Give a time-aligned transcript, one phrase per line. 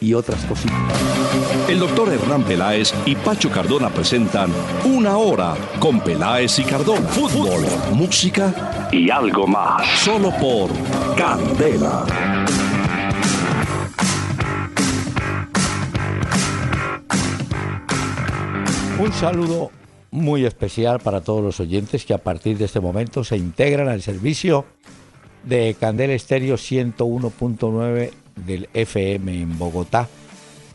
[0.00, 0.76] y otras cositas.
[1.68, 4.50] El doctor Hernán Peláez y Pacho Cardona presentan
[4.84, 7.08] Una Hora con Peláez y Cardona.
[7.08, 9.86] Fútbol, música y algo más.
[10.00, 10.70] Solo por
[11.16, 12.04] Candela.
[18.98, 19.70] Un saludo
[20.10, 24.00] muy especial para todos los oyentes que a partir de este momento se integran al
[24.00, 24.64] servicio
[25.42, 30.08] de Candela Estéreo 101.9 del FM en Bogotá.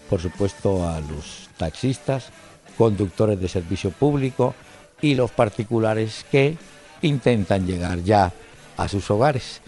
[0.10, 2.30] Por supuesto a los taxistas,
[2.78, 4.56] conductores de servicio público
[5.02, 6.58] y los particulares que
[7.02, 8.32] intentan llegar ya
[8.78, 9.62] a sus hogares.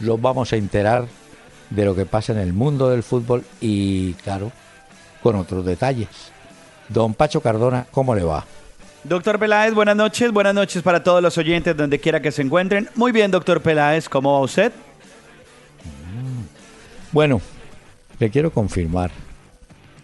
[0.00, 1.06] Los vamos a enterar
[1.70, 4.52] de lo que pasa en el mundo del fútbol y, claro,
[5.22, 6.08] con otros detalles.
[6.88, 8.44] Don Pacho Cardona, ¿cómo le va?
[9.04, 12.88] Doctor Peláez, buenas noches, buenas noches para todos los oyentes donde quiera que se encuentren.
[12.94, 14.72] Muy bien, doctor Peláez, ¿cómo va usted?
[17.12, 17.40] Bueno,
[18.18, 19.10] le quiero confirmar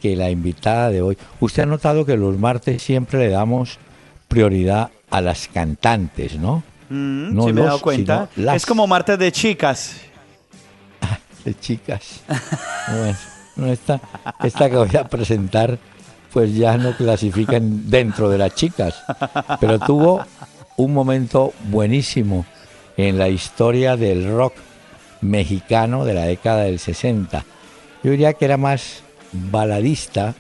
[0.01, 3.79] que la invitada de hoy, usted ha notado que los martes siempre le damos
[4.29, 6.63] prioridad a las cantantes, ¿no?
[6.91, 8.29] Mm, No sí me he dado cuenta.
[8.37, 8.57] las.
[8.57, 9.97] Es como martes de chicas.
[11.45, 12.21] de chicas.
[12.89, 13.17] Bueno,
[13.57, 14.01] no, esta,
[14.45, 15.79] esta que voy a presentar,
[16.33, 18.95] pues ya no clasifican dentro de las chicas,
[19.61, 20.25] pero tuvo
[20.77, 22.45] un momento buenísimo
[22.97, 24.55] en la historia del rock
[25.21, 27.45] mexicano de la década del 60.
[28.03, 29.03] Yo diría que era más
[29.33, 30.35] baladista,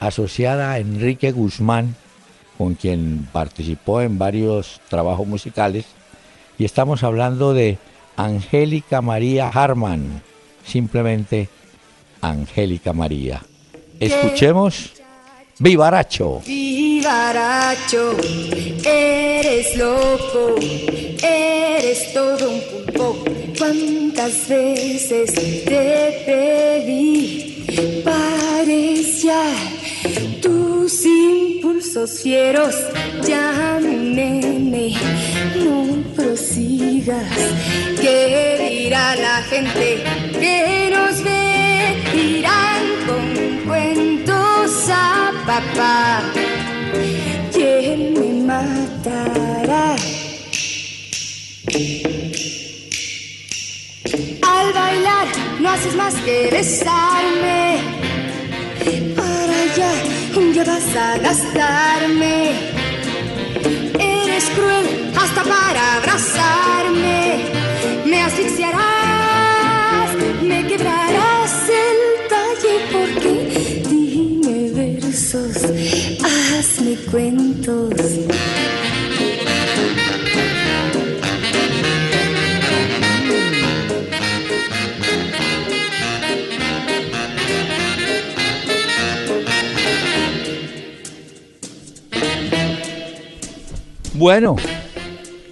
[0.00, 1.94] asociada a Enrique Guzmán,
[2.58, 5.84] con quien participó en varios trabajos musicales,
[6.58, 7.78] y estamos hablando de
[8.16, 10.22] Angélica María Harman,
[10.64, 11.48] simplemente
[12.22, 13.42] Angélica María.
[14.00, 14.92] Escuchemos
[15.58, 16.42] Vivaracho.
[16.46, 18.14] Vivaracho,
[18.84, 23.45] eres loco, eres todo un pulpo.
[23.58, 29.44] ¿Cuántas veces te pedí parecía
[30.42, 32.74] tus impulsos fieros?
[33.26, 34.94] Ya nene,
[35.64, 37.24] no prosigas.
[38.00, 40.04] ¿Qué dirá la gente
[40.38, 41.96] que nos ve?
[42.14, 46.22] Irán con cuentos a papá.
[47.52, 49.96] ¿Quién me matará?
[55.60, 57.78] No haces más que besarme.
[59.14, 59.92] Para allá
[60.54, 62.52] ya vas a gastarme.
[63.98, 67.44] Eres cruel hasta para abrazarme.
[68.06, 75.56] Me asfixiarás, me quebrarás el talle porque dime versos,
[76.22, 77.90] hazme cuentos.
[94.16, 94.56] Bueno,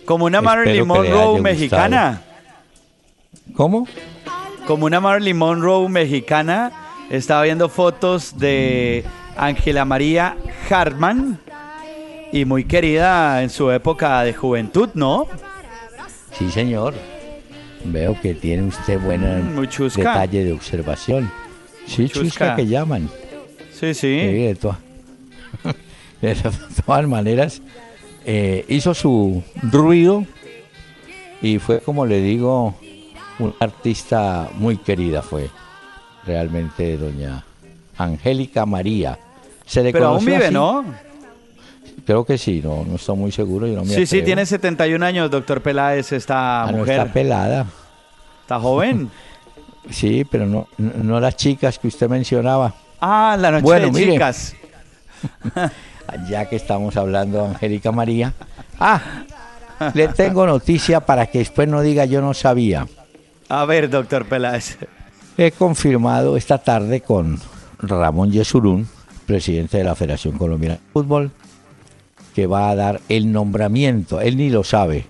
[0.05, 2.23] Como una Marilyn Monroe mexicana.
[3.55, 3.87] ¿cómo?
[4.67, 6.73] Como una Marilyn Monroe mexicana.
[7.11, 9.05] Estaba viendo fotos de
[9.37, 10.37] Ángela María
[10.71, 11.39] Hartman.
[12.33, 15.27] Y muy querida en su época de juventud, ¿no?
[16.37, 16.95] Sí, señor.
[17.85, 19.61] Veo que tiene usted buen Mm,
[19.95, 21.31] detalle de observación.
[21.87, 22.57] Sí, chusca, Chusca.
[22.57, 23.09] que llaman.
[23.73, 24.19] Sí, sí.
[24.21, 24.79] Sí, de todas
[27.09, 27.61] maneras,
[28.25, 30.25] eh, hizo su ruido
[31.43, 32.75] y fue, como le digo,
[33.39, 35.51] una artista muy querida fue
[36.27, 37.45] realmente doña
[37.99, 39.19] Angélica María.
[39.67, 40.55] Se le Pero aún vive, así.
[40.55, 40.85] ¿no?
[42.07, 43.67] Creo que sí, no, no estoy muy seguro.
[43.67, 44.25] Yo no me Sí, sí, atrevo.
[44.27, 46.99] tiene 71 años, doctor Peláez, esta Ah, no, mujer.
[47.01, 47.67] está pelada.
[48.43, 49.11] Está joven.
[49.91, 52.75] Sí, pero no, no, no las chicas que usted mencionaba.
[53.03, 54.55] Ah, la noche Bueno, de chicas.
[56.29, 58.33] Ya que estamos hablando de Angélica María.
[58.79, 59.01] Ah,
[59.95, 62.87] le tengo noticia para que después no diga yo no sabía.
[63.49, 64.79] A ver, doctor Peláez.
[65.37, 67.41] He confirmado esta tarde con
[67.79, 68.89] Ramón Yesurún,
[69.27, 71.31] presidente de la Federación Colombiana de Fútbol,
[72.35, 75.07] que va a dar el nombramiento, él ni lo sabe,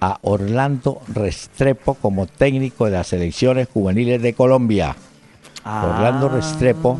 [0.00, 4.96] a Orlando Restrepo como técnico de las selecciones juveniles de Colombia.
[5.64, 6.98] Orlando Restrepo,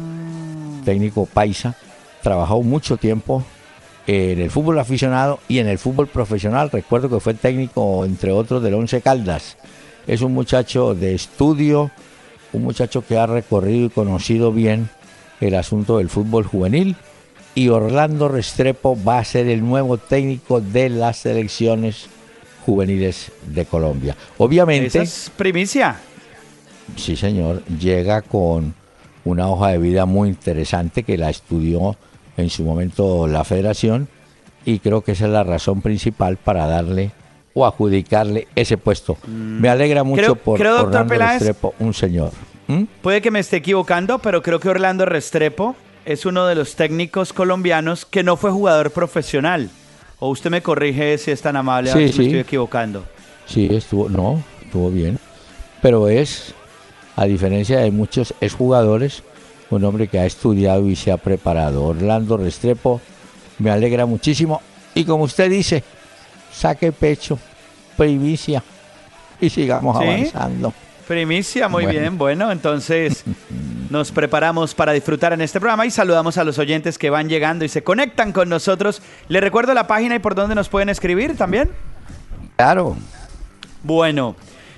[0.84, 1.76] técnico paisa,
[2.26, 3.44] trabajó mucho tiempo
[4.08, 6.72] en el fútbol aficionado y en el fútbol profesional.
[6.72, 9.56] Recuerdo que fue técnico, entre otros, del Once Caldas.
[10.08, 11.92] Es un muchacho de estudio,
[12.52, 14.90] un muchacho que ha recorrido y conocido bien
[15.40, 16.96] el asunto del fútbol juvenil.
[17.54, 22.08] Y Orlando Restrepo va a ser el nuevo técnico de las selecciones
[22.64, 24.16] juveniles de Colombia.
[24.38, 24.88] Obviamente.
[24.88, 26.00] Esa es primicia.
[26.96, 27.62] Sí, señor.
[27.66, 28.74] Llega con
[29.24, 31.96] una hoja de vida muy interesante que la estudió
[32.36, 34.08] en su momento la federación
[34.64, 37.12] y creo que esa es la razón principal para darle
[37.54, 39.16] o adjudicarle ese puesto.
[39.26, 39.60] Mm.
[39.60, 42.30] Me alegra mucho Creo- por creo, Orlando Peláez- Restrepo, un señor.
[42.68, 42.82] ¿Mm?
[43.00, 47.32] Puede que me esté equivocando, pero creo que Orlando Restrepo es uno de los técnicos
[47.32, 49.70] colombianos que no fue jugador profesional.
[50.18, 52.28] O usted me corrige si es tan amable, a ver Sí, si me sí.
[52.30, 53.04] estoy equivocando.
[53.46, 55.18] Sí, estuvo, no, estuvo bien.
[55.82, 56.54] Pero es,
[57.16, 59.22] a diferencia de muchos exjugadores,
[59.70, 61.84] un hombre que ha estudiado y se ha preparado.
[61.84, 63.00] Orlando Restrepo,
[63.58, 64.60] me alegra muchísimo.
[64.94, 65.82] Y como usted dice,
[66.52, 67.38] saque pecho,
[67.96, 68.62] primicia
[69.40, 70.04] y sigamos ¿Sí?
[70.04, 70.72] avanzando.
[71.06, 72.00] Primicia, muy Bueno.
[72.00, 72.18] bien.
[72.18, 73.22] Bueno, entonces
[73.90, 77.64] nos preparamos para disfrutar en este programa y saludamos a los oyentes que van llegando
[77.64, 79.02] y se conectan con nosotros.
[79.28, 81.70] Les recuerdo la página y por dónde nos pueden escribir también.
[82.56, 82.96] Claro,
[83.82, 84.34] Bueno,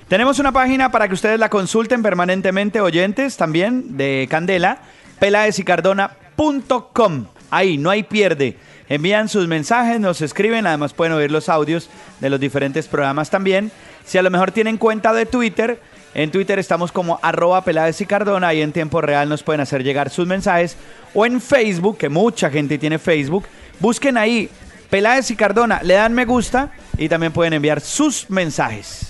[0.09, 4.79] tenemos una página para que ustedes la consulten permanentemente, oyentes también de Candela,
[5.19, 7.25] pelaesicardona.com.
[7.51, 8.57] Ahí, no hay pierde.
[8.89, 13.71] Envían sus mensajes, nos escriben, además pueden oír los audios de los diferentes programas también.
[14.03, 15.79] Si a lo mejor tienen cuenta de Twitter,
[16.15, 19.83] en Twitter estamos como arroba Peláez y Cardona y en tiempo real nos pueden hacer
[19.83, 20.75] llegar sus mensajes.
[21.13, 23.45] O en Facebook, que mucha gente tiene Facebook,
[23.79, 24.49] busquen ahí
[24.89, 29.08] Peláez y Cardona, le dan me gusta y también pueden enviar sus mensajes.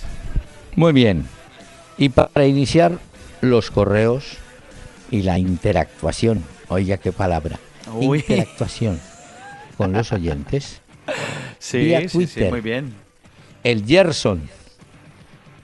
[0.75, 1.25] Muy bien.
[1.97, 2.99] Y para iniciar
[3.41, 4.37] los correos
[5.11, 7.59] y la interactuación, oiga qué palabra,
[7.93, 8.19] Uy.
[8.19, 8.99] interactuación
[9.77, 10.81] con los oyentes.
[11.61, 12.51] Sí, Vía sí, sí, Twitter.
[12.51, 12.93] muy bien.
[13.65, 14.49] El Gerson.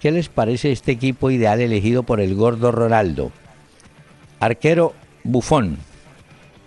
[0.02, 3.32] ¿Qué les parece este equipo ideal elegido por el gordo Ronaldo?
[4.42, 4.94] Arquero
[5.24, 5.78] Bufón.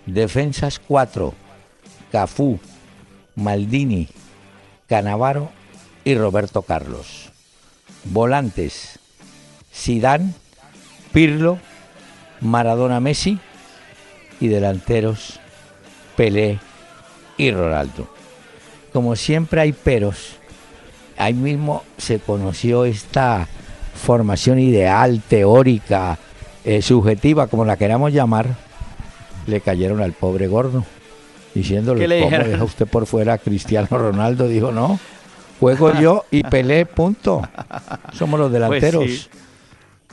[0.07, 1.33] Defensas 4.
[2.11, 2.59] Cafú,
[3.35, 4.07] Maldini,
[4.87, 5.51] Canavaro
[6.03, 7.28] y Roberto Carlos.
[8.05, 8.99] Volantes.
[9.71, 10.33] Sidán,
[11.13, 11.59] Pirlo,
[12.41, 13.39] Maradona Messi
[14.39, 15.39] y delanteros
[16.15, 16.59] Pelé
[17.37, 18.07] y Ronaldo.
[18.91, 20.37] Como siempre hay peros,
[21.17, 23.47] ahí mismo se conoció esta
[23.93, 26.17] formación ideal, teórica,
[26.65, 28.55] eh, subjetiva, como la queramos llamar,
[29.47, 30.85] le cayeron al pobre gordo,
[31.53, 34.47] diciéndole, ¿Qué le ¿cómo deja usted por fuera a Cristiano Ronaldo?
[34.47, 34.99] Dijo, no,
[35.59, 37.41] juego yo y Pelé, punto.
[38.13, 39.03] Somos los delanteros.
[39.03, 39.29] Pues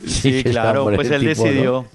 [0.05, 1.49] Sí, que claro, pues él tipo, ¿no?
[1.49, 1.87] decidió.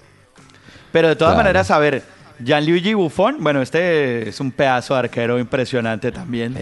[0.92, 1.44] Pero de todas Claro.
[1.44, 2.03] maneras, a ver,
[2.44, 6.57] Gianluigi Buffon, bueno, este es un pedazo de arquero impresionante también.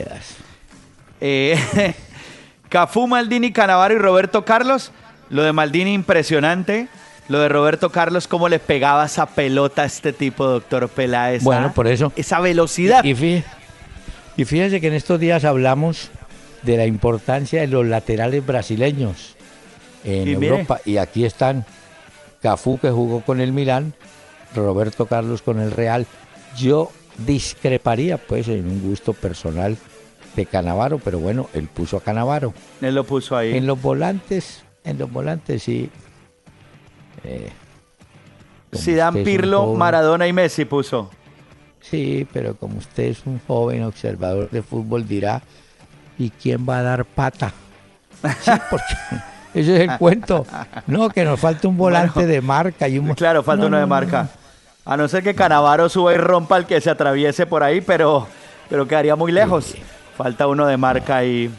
[1.22, 1.58] Eh,
[2.70, 4.92] Cafú, Maldini, Canavaro y Roberto Carlos.
[5.30, 6.88] Lo de Maldini impresionante.
[7.30, 11.44] Lo de Roberto Carlos, cómo le pegaba esa pelota a este tipo, doctor Peláez.
[11.44, 11.74] Bueno, ¿ah?
[11.74, 12.12] por eso.
[12.16, 13.04] Esa velocidad.
[13.04, 13.14] Y
[14.46, 16.12] fíjese que en estos días hablamos
[16.64, 19.36] de la importancia de los laterales brasileños
[20.04, 20.48] en Y mire.
[20.54, 20.80] Europa.
[20.86, 21.66] Y aquí están
[22.42, 23.94] Cafú, que jugó con el Milán,
[24.56, 26.06] Roberto Carlos con el Real.
[26.58, 26.92] Yo
[27.26, 29.78] discreparía, pues, en un gusto personal
[30.36, 32.54] de Canavaro, pero bueno, él puso a Canavaro.
[32.82, 33.56] Él lo puso ahí.
[33.58, 35.90] En los volantes, en los volantes sí.
[37.24, 37.50] eh,
[38.76, 41.10] Zidane, Pirlo, joven- Maradona y Messi puso.
[41.82, 45.42] Sí, pero como usted es un joven observador de fútbol, dirá,
[46.20, 47.52] ¿y quién va a dar pata?
[48.42, 48.94] Sí, porque
[49.56, 50.46] ese es el cuento.
[50.86, 53.16] No, que nos falta un volante Bueno, de marca y un...
[53.16, 54.30] Claro, falta No, uno no, de marca.
[54.86, 58.28] A no ser que Canavaro suba y rompa el que se atraviese por ahí, pero,
[58.70, 59.76] pero quedaría muy lejos.
[60.18, 61.50] Falta uno de marca y...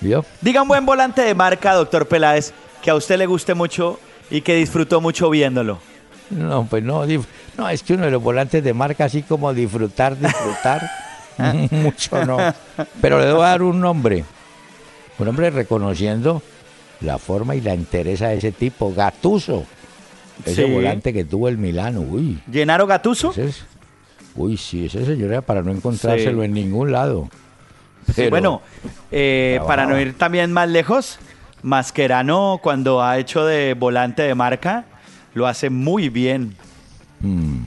[0.00, 0.24] ¿Vio?
[0.40, 4.40] Diga un buen volante de marca, doctor Peláez, que a usted le guste mucho y
[4.40, 5.78] que disfrutó mucho viéndolo.
[6.30, 7.04] No, pues no,
[7.58, 10.88] no, es que uno de los volantes de marca, así como disfrutar, disfrutar,
[11.70, 12.38] mucho no.
[13.00, 14.24] Pero le a dar un nombre.
[15.18, 16.42] Un hombre reconociendo
[17.00, 19.64] la forma y la entereza de ese tipo, Gatuso.
[20.44, 20.72] Ese Sí.
[20.72, 22.40] volante que tuvo el Milano, uy.
[22.50, 23.32] ¿Llenaro Gatuso?
[23.36, 23.64] Es-
[24.34, 26.44] uy, sí, ese señor era para no encontrárselo Sí.
[26.46, 27.28] en ningún lado.
[28.14, 28.62] Sí, bueno,
[29.12, 31.18] eh, para no ir también más lejos,
[31.62, 34.84] Mascherano cuando ha hecho de volante de marca,
[35.34, 36.56] lo hace muy bien.
[37.20, 37.59] Mm.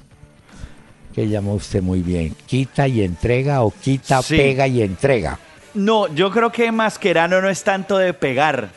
[1.14, 2.36] ¿Qué llamó usted muy bien?
[2.48, 4.36] ¿Quita y entrega o quita, Sí.
[4.38, 5.38] pega y entrega?
[5.76, 8.70] No, yo creo que Mascherano no es tanto de pegar.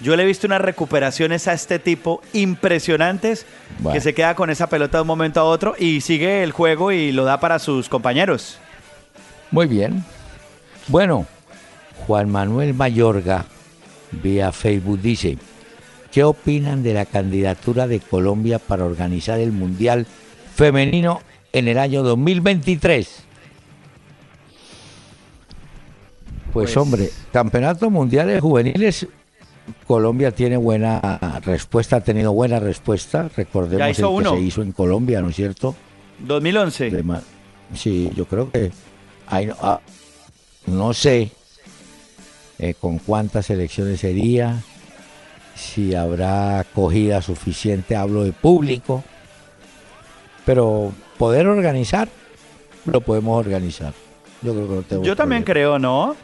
[0.00, 3.46] Yo le he visto unas recuperaciones a este tipo impresionantes
[3.78, 3.94] Bueno.
[3.94, 6.90] que se queda con esa pelota de un momento a otro y sigue el juego
[6.90, 8.58] y lo da para sus compañeros.
[9.52, 10.04] Muy bien.
[10.88, 11.26] Bueno,
[12.06, 13.44] Juan Manuel Mayorga,
[14.10, 15.38] vía Facebook, dice,
[16.10, 20.06] ¿qué opinan de la candidatura de Colombia para organizar el Mundial
[20.56, 21.20] Femenino
[21.54, 23.08] en el año 2023?
[23.08, 23.22] Pues,
[26.52, 29.06] Pues- hombre, Campeonatos Mundiales Juveniles,
[29.86, 31.00] Colombia tiene buena
[31.44, 33.30] respuesta, ha tenido buena respuesta.
[33.34, 34.34] Recordemos Ya el hizo que uno.
[34.34, 35.74] se hizo en Colombia, ¿no es cierto?
[36.20, 36.90] 2011.
[36.90, 37.22] De ma-
[37.74, 38.70] Sí, yo creo que
[39.26, 39.80] hay, ah,
[40.66, 41.30] no sé
[42.58, 44.62] eh, con cuántas elecciones sería,
[45.56, 49.02] si habrá acogida suficiente, hablo de público,
[50.44, 52.08] pero poder organizar,
[52.86, 53.92] lo podemos organizar.
[54.42, 56.16] Yo creo que no tengo Yo también creo, ¿no?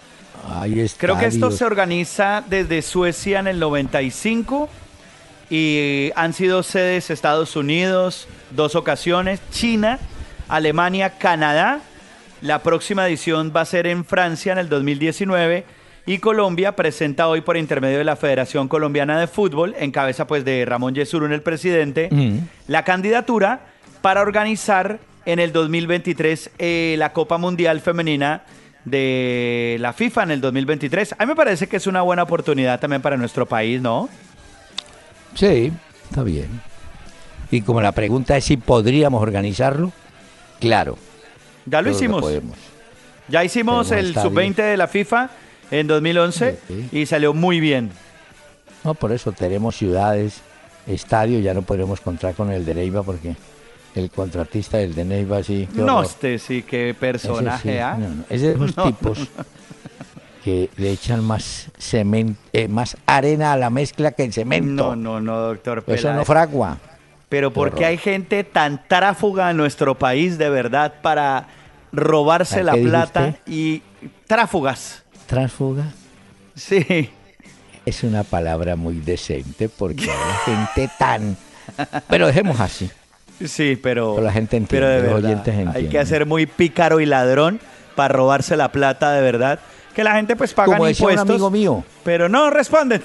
[0.49, 4.69] Hay Creo que esto se organiza desde Suecia en el 95
[5.51, 9.99] y han sido sedes Estados Unidos dos ocasiones, China,
[10.49, 11.81] Alemania, Canadá.
[12.41, 15.65] La próxima edición va a ser en Francia en el 2019
[16.07, 20.45] y Colombia presenta hoy por intermedio de la Federación Colombiana de Fútbol, en cabeza pues
[20.45, 22.39] de Ramón Yesurún, el presidente, Mm.
[22.69, 23.61] la candidatura
[24.03, 28.43] para organizar en el 2023 eh, la Copa Mundial Femenina
[28.85, 31.15] de la FIFA en el 2023.
[31.19, 34.09] A mí me parece que es una buena oportunidad también para nuestro país, ¿no?
[35.35, 35.73] Sí,
[36.09, 36.49] está bien.
[37.51, 39.93] Y como la pregunta es si podríamos organizarlo,
[40.61, 40.97] claro.
[41.67, 42.25] Ya lo hicimos.
[43.29, 44.33] Ya hicimos el estadios.
[44.33, 45.31] sub-20 de la FIFA
[45.71, 46.89] en 2011 Sí.
[46.93, 47.91] y salió muy bien.
[48.83, 50.41] No, por eso tenemos ciudades,
[50.87, 53.37] estadios, ya no podremos contar con el de Neiva porque
[53.95, 55.69] el contratista del de Neiva sí.
[55.75, 57.97] No, este sí, qué Ese personaje, sí, ¿ah?
[57.99, 58.85] no, no, Es de No.
[58.85, 59.19] tipos
[60.45, 64.95] que le echan más cemento, eh, más arena a la mezcla que el cemento.
[64.95, 66.79] No, no, no, doctor Eso no fragua.
[67.29, 71.47] Pero ¿por qué hay gente tan tráfuga en nuestro país de verdad para
[71.93, 73.83] robarse ¿A la plata y
[74.27, 75.05] tráfugas?
[75.27, 75.85] Transfuga
[76.57, 77.11] Sí.
[77.87, 81.37] es una palabra muy decente porque hay gente tan.
[82.09, 82.91] Pero dejemos así.
[83.45, 86.47] Sí, pero, Pero la gente entiende, pero de los verdad, oyentes Hay que ser muy
[86.47, 87.59] pícaro y ladrón
[87.97, 89.59] para robarse la plata de verdad.
[89.95, 93.03] Que la gente pues paga Como decía un impuestos, amigo mío, pero no responden.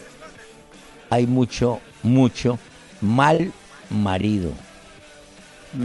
[1.10, 2.60] hay mucho, mucho
[3.01, 3.51] mal
[3.89, 4.51] marido.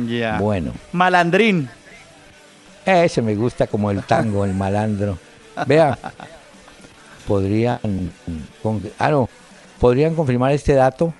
[0.07, 0.39] Ya.
[0.39, 1.69] Bueno, Malandrín.
[2.85, 5.19] ese me gusta como el tango, el malandro.
[5.67, 5.99] Vea,
[7.27, 7.79] podrían,
[8.63, 9.29] con- ah, no,
[9.79, 11.13] podrían confirmar este dato.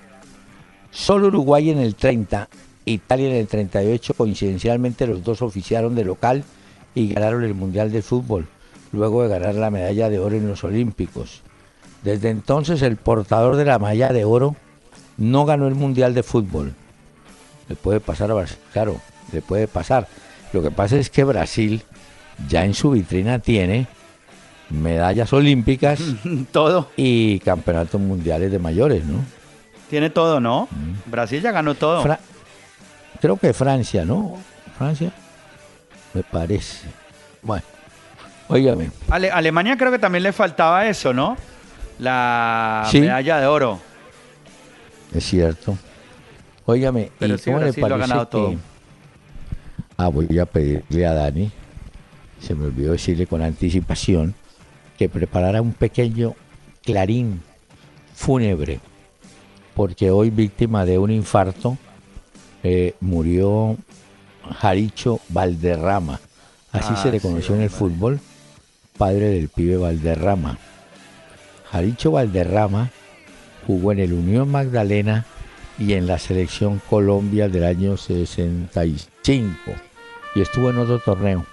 [0.91, 2.47] Solo Uruguay en el 30,
[2.91, 6.43] Italia en el 38, coincidencialmente los dos oficiaron de local
[6.95, 8.47] y ganaron el Mundial de Fútbol,
[8.91, 11.41] luego de ganar la medalla de oro en los Olímpicos.
[12.03, 14.55] Desde entonces el portador de la medalla de oro
[15.17, 16.73] no ganó el Mundial de Fútbol.
[17.69, 18.99] Le puede pasar a Brasil, claro,
[19.31, 20.07] le puede pasar.
[20.51, 21.83] Lo que pasa es que Brasil
[22.49, 23.87] ya en su vitrina tiene
[24.69, 25.99] medallas olímpicas
[26.51, 26.89] Todo.
[26.97, 29.19] y campeonatos mundiales de mayores, ¿no?
[29.89, 30.69] Tiene todo, ¿no?
[31.05, 32.01] Brasil ya ganó todo.
[32.01, 32.19] Fra-
[33.21, 34.37] creo que Francia, ¿no?
[34.77, 35.11] Francia,
[36.13, 36.87] me parece.
[37.41, 37.63] Bueno,
[38.47, 41.37] óigame, Ale- Alemania creo que también le faltaba eso, ¿no?
[41.99, 42.99] La Sí.
[43.01, 43.79] medalla de oro.
[45.13, 45.77] es cierto.
[46.65, 48.55] Óigame, Pero ¿y sí, cómo le Brasil lo ha parece ganado que- todo.
[49.97, 51.51] Ah, voy a pedirle a Dani,
[52.39, 54.33] se me olvidó decirle con anticipación,
[54.97, 56.33] que preparara un pequeño
[56.83, 57.41] clarín
[58.15, 58.79] fúnebre,
[59.75, 61.77] porque hoy víctima de un infarto
[62.63, 63.77] eh, murió
[64.59, 66.19] Jaricho Valderrama,
[66.71, 68.19] así Ah, se le sí, conoció en el fútbol,
[68.97, 70.57] padre del pibe Valderrama.
[71.71, 72.91] Jaricho Valderrama
[73.65, 75.25] jugó en el Unión Magdalena
[75.79, 79.55] y en la selección Colombia del año 65
[80.35, 81.45] y estuvo en otro torneo.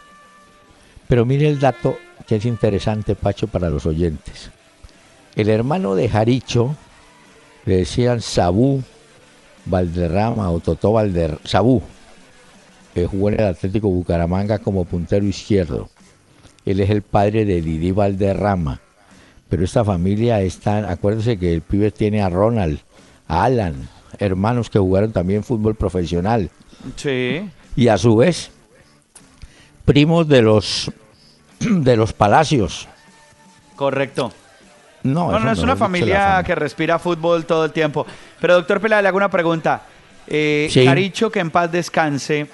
[1.06, 4.50] Pero mire el dato que es interesante, Pacho, para los oyentes.
[5.34, 6.76] El hermano de Jaricho
[7.64, 8.82] le decían Sabú
[9.68, 11.82] Valderrama o Totó Valder Sabú,
[12.94, 15.88] que jugó en el Atlético Bucaramanga como puntero izquierdo.
[16.64, 18.80] Él es el padre de Didi Valderrama.
[19.48, 22.80] Pero esta familia está, acuérdense que el pibe tiene a Ronald,
[23.26, 26.50] a Alan, hermanos que jugaron también fútbol profesional.
[26.96, 27.48] Sí.
[27.74, 28.50] Y a su vez,
[29.84, 30.90] primos de los
[31.60, 32.88] de los palacios.
[33.76, 34.32] Correcto.
[35.02, 38.06] No, No, es una familia fam- que respira fútbol todo el tiempo.
[38.40, 39.82] Pero doctor Pela, le hago una pregunta.
[40.26, 40.84] Eh, Sí.
[40.84, 42.48] Caricho, que en paz descanse,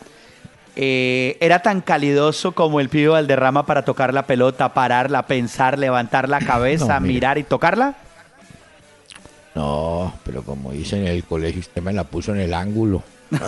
[0.76, 6.28] eh, ¿era tan calidoso como el pibe Valderrama para tocar la pelota, pararla, pensar, levantar
[6.28, 7.94] la cabeza, No, mirar y tocarla?
[9.54, 13.02] No, pero como dicen en el colegio, usted me la puso en el ángulo.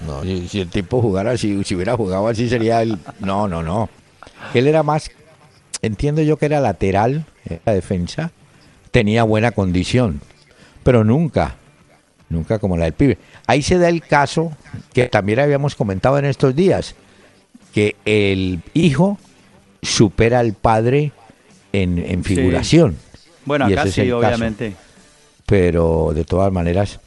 [0.00, 2.98] No, si, si el tipo jugara así, si hubiera jugado así sería el...
[3.20, 3.88] No, no, no.
[4.52, 5.08] Él era más,
[5.80, 7.24] entiendo yo que era lateral,
[7.64, 8.30] la defensa,
[8.90, 10.20] tenía buena condición,
[10.82, 11.56] pero nunca,
[12.28, 13.18] nunca como la del pibe.
[13.46, 14.52] Ahí se da el caso
[14.92, 16.94] que también habíamos comentado en estos días,
[17.72, 19.18] que el hijo
[19.82, 21.12] supera al padre
[21.72, 22.96] en, figuración.
[23.44, 24.74] Bueno, acá sí, obviamente.
[25.46, 27.00] Pero de todas maneras,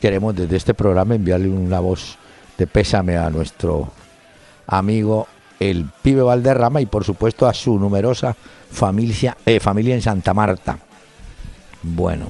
[0.00, 2.16] queremos desde este programa enviarle una voz
[2.56, 3.92] de pésame a nuestro
[4.66, 5.28] amigo
[5.60, 8.36] el pibe Valderrama y por supuesto a su numerosa
[8.70, 10.78] familia, eh, familia en Santa Marta.
[11.82, 12.26] Bueno.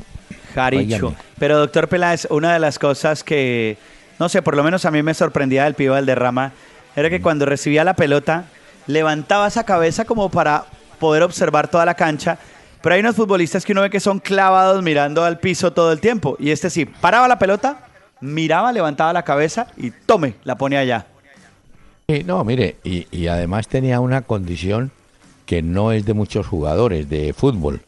[0.55, 1.15] Jaricho.
[1.39, 3.79] Pero doctor Peláez, una de las cosas que,
[4.19, 6.53] no sé, por lo menos a mí me sorprendía del pibe Valderrama,
[6.97, 8.47] era que cuando recibía la pelota,
[8.87, 10.65] levantaba esa cabeza como para
[10.99, 12.39] poder observar toda la cancha.
[12.83, 16.01] Pero hay unos futbolistas que uno ve que son clavados mirando al piso todo el
[16.01, 16.37] tiempo.
[16.41, 17.87] Y este sí, paraba la pelota,
[18.21, 21.07] miraba, levantaba la cabeza y tome, la pone allá.
[22.25, 24.93] No, mire, y, y, además tenía una condición
[25.45, 27.83] que no es de muchos jugadores de fútbol.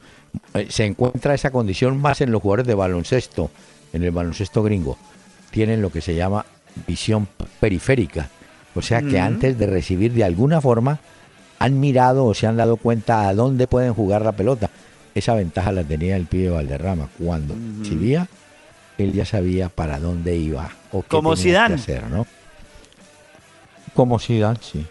[0.53, 3.51] Eh, se encuentra esa condición más en los jugadores de baloncesto,
[3.95, 4.99] en el baloncesto gringo.
[5.51, 6.45] Tienen lo que se llama
[6.87, 7.29] visión
[7.61, 8.29] periférica.
[8.75, 11.01] O sea que antes de recibir de alguna forma
[11.59, 14.69] han mirado o se han dado cuenta a dónde pueden jugar la pelota.
[15.15, 17.09] Esa ventaja la tenía el pibe Valderrama.
[17.19, 18.27] Cuando uh
[18.99, 22.27] él ya sabía para dónde iba o qué Como tenía que hacer, ¿no?
[23.95, 24.87] Como Zidane, sí.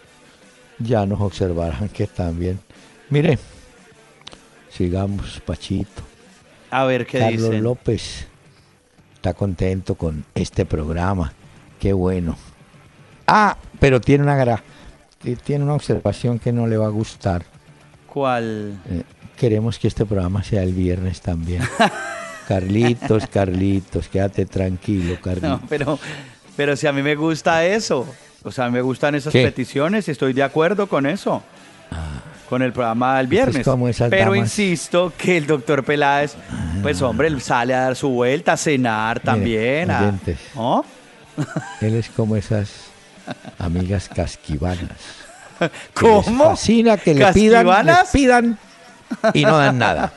[0.78, 2.60] Ya nos observarán que también.
[3.10, 3.38] Mire,
[4.70, 6.02] sigamos, Pachito.
[6.70, 8.26] A ver qué Carlos López
[9.14, 11.32] está contento con este programa.
[11.78, 12.36] Qué bueno.
[13.26, 14.62] Ah, pero tiene una
[15.44, 17.44] tiene una observación que no le va a gustar.
[18.06, 18.80] ¿Cuál?
[18.88, 19.02] Eh,
[19.36, 21.62] queremos que este programa sea el viernes también.
[22.48, 25.60] Carlitos, Carlitos, quédate tranquilo, Carlitos.
[25.60, 25.98] No, pero,
[26.56, 28.06] pero si a mí me gusta eso,
[28.42, 31.42] o sea, me gustan esas peticiones y estoy de acuerdo con eso.
[31.90, 32.20] Ah.
[32.48, 33.64] Con el programa del viernes.
[34.10, 36.34] pero insisto que el doctor Peláez,
[36.82, 39.88] pues hombre, él sale a dar su vuelta, a cenar también.
[41.80, 42.90] Él es como esas
[43.58, 44.98] amigas casquivanas.
[45.94, 46.50] ¿Cómo?
[46.50, 48.58] fascina que le pidan, les pidan
[49.32, 50.12] y no dan nada.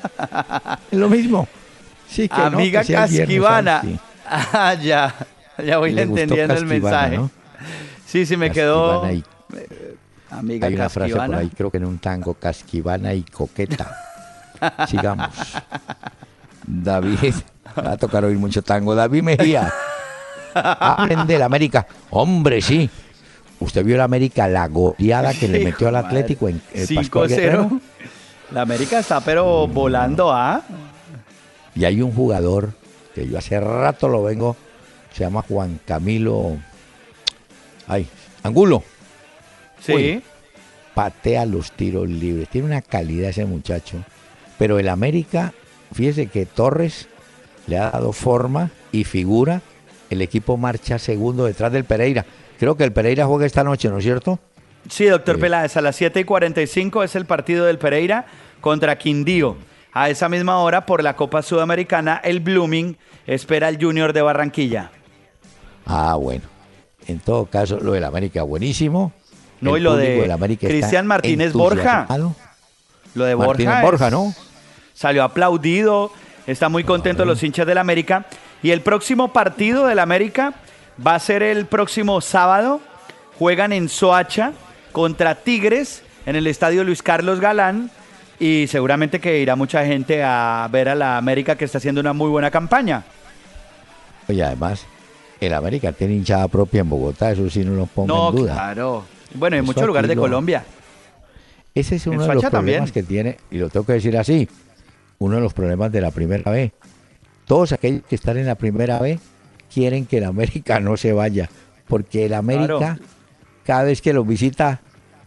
[0.92, 1.48] Es lo mismo.
[2.10, 3.82] Sí, que Amiga casquivana.
[4.26, 5.14] Ah, ya.
[5.64, 7.20] Ya voy entendiendo el mensaje.
[8.14, 9.04] Sí, sí, me quedó.
[10.30, 13.92] Amiga Hay una frase por ahí, creo que en un tango, casquivana y coqueta.
[14.88, 15.30] Sigamos.
[16.68, 17.34] David,
[17.76, 18.94] va a tocar oír mucho tango.
[18.94, 19.74] David Mejía.
[20.54, 21.88] Hablen la América.
[22.12, 22.88] Hombre, sí.
[23.60, 27.82] Usted vio la América, la goleada que le metió al Atlético en el 5-0.
[28.52, 30.54] La América está pero volando a.
[30.54, 30.62] ¿ah?
[31.74, 32.74] Y hay un jugador
[33.16, 34.56] que yo hace rato lo vengo,
[35.12, 36.60] se llama Juan Camilo.
[37.94, 38.08] Ay,
[38.42, 38.84] Angulo.
[39.80, 40.24] Sí.
[40.96, 42.50] patea los tiros libres.
[42.50, 44.04] Tiene una calidad ese muchacho.
[44.58, 45.54] Pero el América,
[45.94, 47.08] fíjese que Torres
[47.68, 49.62] le ha dado forma y figura
[50.10, 52.26] el equipo marcha segundo detrás del Pereira.
[52.60, 54.40] Creo que el Pereira juega esta noche, ¿no es cierto?
[54.90, 58.26] Sí, doctor Peláez, a las 7 y 45 es el partido del Pereira
[58.60, 59.56] contra Quindío.
[59.92, 64.92] A esa misma hora, por la Copa Sudamericana, el Blooming espera al Junior de Barranquilla.
[65.86, 66.53] Ah, bueno.
[67.08, 69.12] En todo caso, lo del América buenísimo.
[69.62, 72.08] No, y lo de Cristian Martínez Borja.
[73.16, 73.82] Lo de Borja.
[73.82, 74.34] Borja, ¿no?
[74.94, 76.12] Salió aplaudido.
[76.48, 78.26] Está muy contento los hinchas del América.
[78.62, 80.54] Y el próximo partido del América
[81.06, 82.82] va a ser el próximo sábado.
[83.40, 84.52] Juegan en Soacha
[84.92, 87.90] contra Tigres en el estadio Luis Carlos Galán.
[88.40, 92.14] Y seguramente que irá mucha gente a ver a la América que está haciendo una
[92.14, 93.04] muy buena campaña.
[94.28, 94.86] Oye, además,
[95.48, 98.54] el América tiene hinchada propia en Bogotá, eso sí no lo pongo en duda.
[98.54, 99.04] Claro.
[99.36, 100.64] Bueno, en muchos lugares de Colombia.
[101.76, 104.48] Ese es uno de los problemas que tiene, y lo tengo que decir así,
[105.20, 106.72] uno de los problemas de la primera vez
[107.46, 109.20] todos aquellos que están en la primera B
[109.74, 111.50] quieren que el América no se vaya,
[111.88, 113.00] porque el América
[113.66, 114.82] cada vez que lo visita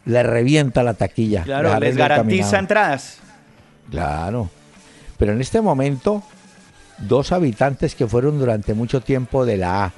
[0.05, 1.42] le revienta la taquilla.
[1.42, 3.18] Claro, les garantiza entradas.
[3.90, 4.50] Claro.
[5.18, 6.22] Pero en este momento,
[6.98, 9.92] dos habitantes que fueron durante mucho tiempo de la A,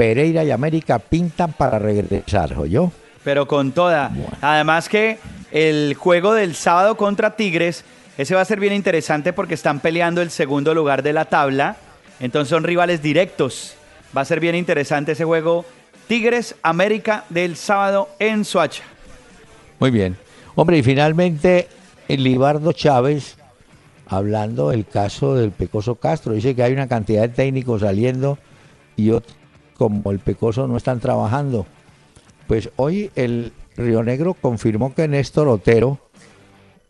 [0.00, 2.90] Pereira y América, pintan para regresar, yo?
[3.22, 4.10] Pero con toda.
[4.40, 5.18] Además que
[5.52, 7.84] el juego del sábado contra Tigres
[8.16, 11.76] ese va a ser bien interesante porque están peleando el segundo lugar de la tabla.
[12.18, 13.74] Entonces son rivales directos.
[14.16, 15.66] Va a ser bien interesante ese juego.
[16.08, 18.84] Tigres América del sábado en Soacha.
[19.80, 20.16] Muy bien.
[20.54, 21.68] Hombre, y finalmente
[22.08, 23.36] Libardo Chávez,
[24.06, 28.38] hablando del caso del Pecoso Castro, dice que hay una cantidad de técnicos saliendo
[28.96, 29.39] y otros,
[29.88, 31.66] como el Pecoso, no están trabajando.
[32.46, 35.98] Pues hoy el Río Negro confirmó que Néstor Otero,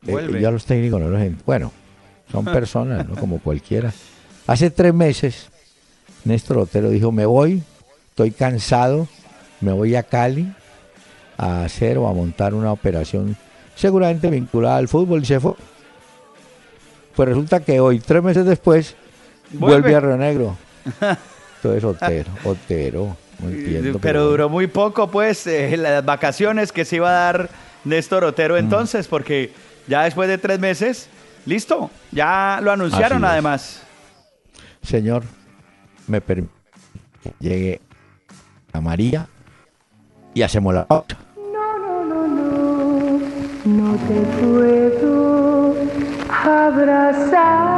[0.07, 1.71] eh, ya los técnicos no los en- bueno,
[2.33, 3.15] son personas, ¿no?
[3.15, 3.93] Como cualquiera.
[4.49, 5.51] Hace tres meses,
[6.25, 7.63] Néstor Otero dijo, me voy,
[8.09, 9.07] estoy cansado,
[9.61, 10.53] me voy a Cali
[11.39, 13.37] a hacer o a montar una operación
[13.77, 15.53] seguramente vinculada al fútbol y se fue.
[17.15, 18.97] Pues resulta que hoy, tres meses después,
[19.53, 19.81] Vuelve.
[19.81, 20.57] vuelve, a Río Negro.
[21.63, 23.99] Entonces Otero, Otero, no entiendo.
[24.01, 27.51] pero duró muy poco, pues, eh, las vacaciones que se iba a dar
[27.85, 28.59] Néstor Otero Mm.
[28.59, 29.53] entonces, porque
[29.87, 31.09] ya después de tres meses,
[31.47, 33.33] listo, ya lo anunciaron Así es.
[33.33, 33.83] además.
[34.83, 35.23] Señor,
[36.07, 36.53] me permite
[37.23, 37.81] que llegue
[38.73, 39.27] a María
[40.35, 41.17] y hacemos la pausa.
[41.37, 43.21] No, no, no, no,
[43.67, 45.75] no te puedo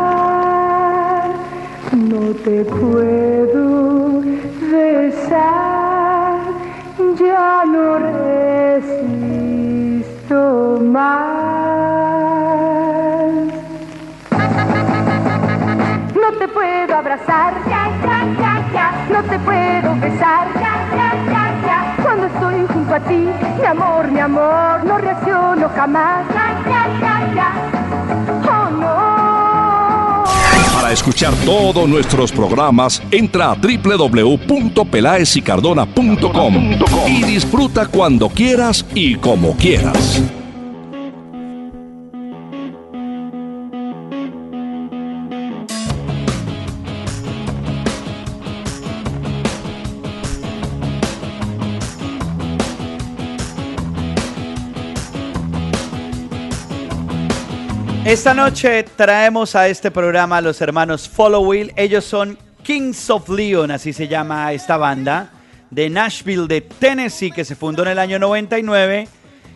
[0.02, 1.30] abrazar,
[1.96, 3.71] no te puedo
[10.92, 11.00] No
[16.38, 19.06] te puedo abrazar, ya, ya, ya, ya.
[19.10, 21.96] No te puedo besar, ya, ya, ya, ya.
[22.02, 23.26] Cuando estoy junto a ti,
[23.58, 27.54] mi amor, mi amor, no reacciono jamás, ya, ya, ya, ya.
[28.44, 30.24] Oh no.
[30.74, 36.54] Para escuchar todos nuestros programas, entra a www.pelaesicardona.com
[37.08, 40.20] y disfruta cuando quieras y como quieras.
[58.12, 61.72] Esta noche traemos a este programa a los hermanos Follow Will.
[61.76, 65.30] Ellos son Kings of Leon, así se llama esta banda,
[65.70, 69.08] de Nashville, de Tennessee, que se fundó en el año 99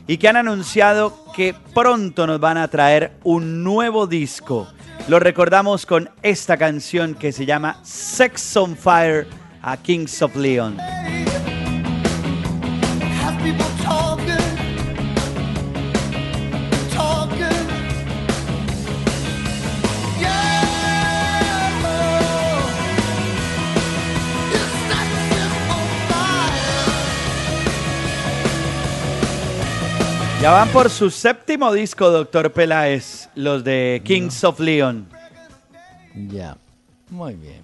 [0.07, 4.67] y que han anunciado que pronto nos van a traer un nuevo disco.
[5.07, 9.27] Lo recordamos con esta canción que se llama Sex on Fire
[9.61, 10.79] a Kings of Leon.
[30.47, 35.05] Ya van por su séptimo disco, doctor Peláez, los de Kings of Leon.
[36.15, 36.57] Ya,
[37.11, 37.63] muy bien.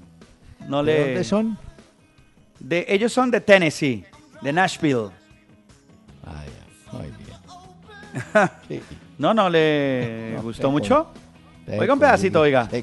[0.67, 1.05] No ¿De le...
[1.05, 1.57] dónde son?
[2.59, 4.05] De, ellos son de Tennessee,
[4.41, 5.11] de Nashville.
[6.27, 8.51] Ah, ya, muy bien.
[8.67, 8.83] Sí,
[9.17, 11.07] ¿No, no le gustó mucho?
[11.69, 12.69] Oiga un pedacito, oiga.
[12.69, 12.83] Se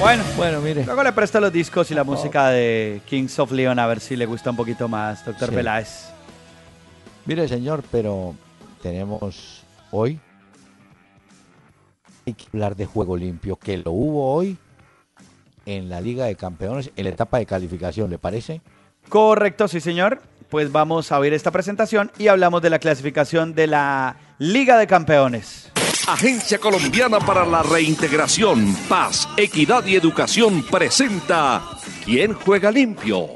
[0.00, 0.84] Bueno, Bueno, mire.
[0.86, 4.16] luego le presto los discos y la música de Kings of Leon a ver si
[4.16, 5.54] le gusta un poquito más, doctor Sí.
[5.54, 6.08] Peláez.
[7.26, 8.34] Mire, señor, pero
[8.82, 10.18] tenemos hoy
[12.26, 14.56] hay que hablar de juego limpio, que lo hubo hoy
[15.66, 18.60] en la Liga de Campeones, en la etapa de calificación, ¿le parece?
[19.08, 20.22] Correcto, sí, señor.
[20.48, 24.86] Pues vamos a oír esta presentación y hablamos de la clasificación de la Liga de
[24.86, 25.70] Campeones.
[26.12, 31.62] Agencia Colombiana para la Reintegración, Paz, Equidad y Educación presenta
[32.04, 33.28] ¿Quién juega limpio?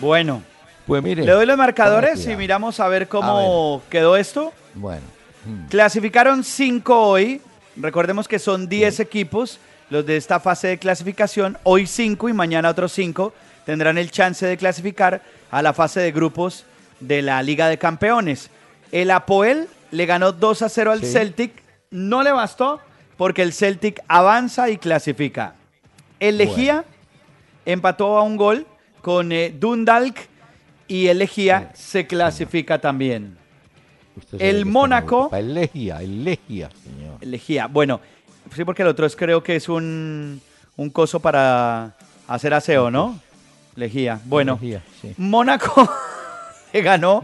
[0.00, 0.42] Bueno,
[0.86, 1.24] Pues mire.
[1.24, 4.52] le doy los marcadores y miramos a ver cómo quedó esto.
[4.74, 5.02] Bueno,
[5.44, 7.40] mm, Clasificaron cinco hoy.
[7.74, 9.58] Recordemos que son 10 equipos
[9.90, 11.58] los de esta fase de clasificación.
[11.64, 13.32] Hoy cinco y mañana otros cinco
[13.66, 16.64] tendrán el chance de clasificar a la fase de grupos
[17.00, 18.48] de la Liga de Campeones.
[18.92, 21.12] El Apoel le ganó 2 a 0 al Sí.
[21.12, 21.62] Celtic.
[21.90, 22.80] No le bastó
[23.16, 25.54] porque el Celtic avanza y clasifica.
[26.18, 26.84] El Lejía
[27.64, 28.66] empató a un gol
[29.00, 30.16] con eh, Dundalk
[30.88, 33.36] y el Lejía se clasifica también.
[34.16, 35.30] usted el Mónaco-.
[35.32, 37.18] El Legia, el Legia, señor.
[37.24, 37.66] Lejía.
[37.68, 38.00] Bueno,
[38.54, 40.40] sí, porque el otro es creo que es un,
[40.76, 41.94] un coso para
[42.26, 43.20] hacer aseo, ¿no?
[43.76, 44.20] Lejía.
[44.24, 45.14] Bueno, sí.
[45.16, 45.88] Mónaco
[46.72, 47.22] le ganó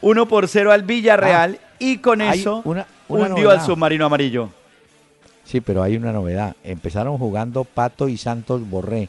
[0.00, 4.50] 1 por 0 al Villarreal y con hay eso una- una hundió al submarino amarillo.
[5.44, 6.54] Sí, pero hay una novedad.
[6.62, 9.08] Empezaron jugando Pato y Santos Borré.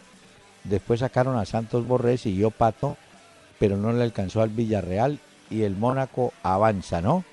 [0.63, 2.97] Después sacaron a Santos Borré, siguió Pato,
[3.59, 5.19] pero no le alcanzó al Villarreal
[5.51, 7.23] y el Mónaco avanza, ¿no?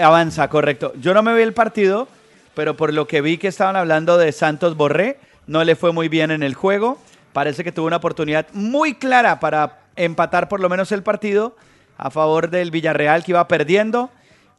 [0.00, 0.92] Avanza, correcto.
[1.00, 2.08] Yo no me vi el partido,
[2.54, 6.08] pero por lo que vi que estaban hablando de Santos Borré, no le fue muy
[6.08, 6.98] bien en el juego.
[7.32, 11.56] Parece que tuvo una oportunidad muy clara para empatar por lo menos el partido.
[12.00, 14.08] a favor del Villarreal que iba perdiendo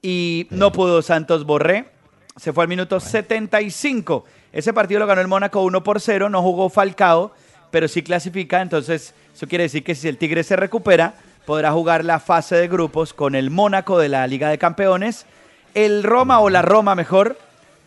[0.01, 1.89] y no pudo Santos Borré.
[2.37, 4.25] Se fue al minuto 75.
[4.51, 7.31] Ese partido lo ganó el Mónaco 1 por 0, no jugó Falcao,
[7.71, 11.13] pero sí clasifica, entonces eso quiere decir que si el Tigre se recupera,
[11.45, 15.25] podrá jugar la fase de grupos con el Mónaco de la Liga de Campeones.
[15.73, 17.37] El Roma o la Roma mejor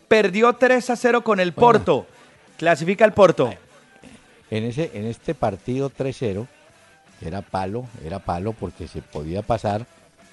[0.08, 2.06] perdió 3 a 0 con el Porto.
[2.58, 3.52] Clasifica el Porto.
[4.50, 6.46] En, ese, en este partido 3-0,
[7.22, 9.86] era palo, era palo porque se podía pasar,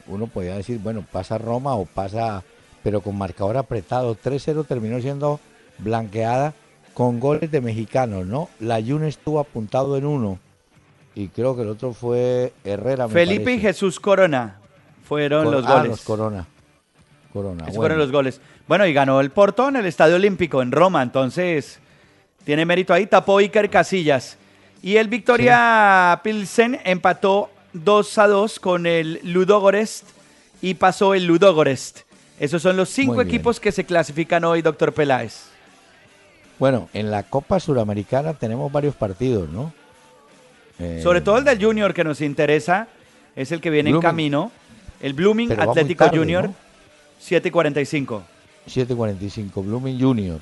[0.10, 2.43] uno podía decir, bueno, pasa Roma o pasa,
[2.84, 4.15] pero con marcador apretado.
[4.15, 5.39] 3-0 terminó siendo
[5.78, 6.54] blanqueada
[6.93, 8.50] con goles de mexicanos, ¿no?
[8.60, 10.39] La Jun estuvo apuntado en uno
[11.15, 13.08] y creo que el otro fue Herrera.
[13.08, 13.60] me Felipe y.
[13.60, 14.60] Jesús Corona
[15.04, 15.89] fueron Cor- los ah, goles.
[15.89, 16.48] los Corona.
[17.34, 17.63] Corona.
[17.63, 17.82] Esos bueno.
[17.82, 18.41] fueron los goles.
[18.67, 21.80] Bueno, y ganó el Porto en el Estadio Olímpico en Roma, entonces
[22.43, 23.06] tiene mérito ahí.
[23.06, 24.38] Tapó Iker Casillas.
[24.82, 30.05] Y el Victoria Pilsen empató 2 a 2 con el Ludogorest
[30.62, 32.01] y pasó el Ludogorest.
[32.39, 35.45] Esos son los cinco equipos que se clasifican hoy, doctor Peláez.
[36.58, 39.73] Bueno, en la Copa Suramericana tenemos varios partidos, ¿no?
[40.79, 42.88] Eh, Sobre todo el del Junior que nos interesa,
[43.36, 44.51] es el que viene en camino.
[45.01, 46.55] El Blooming Atlético tarde, Junior, ¿no?
[47.19, 48.23] 7 y 45.
[48.67, 50.39] 7.45, Blooming Junior.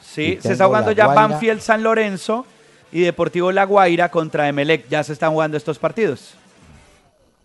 [0.00, 1.28] Sí, se está jugando ya Guaira.
[1.28, 2.46] Banfield San Lorenzo
[2.92, 4.88] y Deportivo La Guaira contra Emelec.
[4.88, 6.34] Ya se están jugando estos partidos.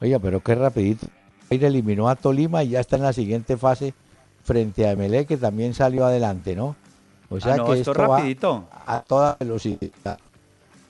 [0.02, 1.08] Oiga, pero qué rapidito.
[1.50, 3.94] Aire eliminó a Tolima y ya está en la siguiente fase
[4.44, 6.76] frente a Emelec, que también salió adelante, ¿no?
[7.30, 8.68] O sea Ah, no, que esto esto, va rapidito.
[8.86, 10.18] a toda velocidad.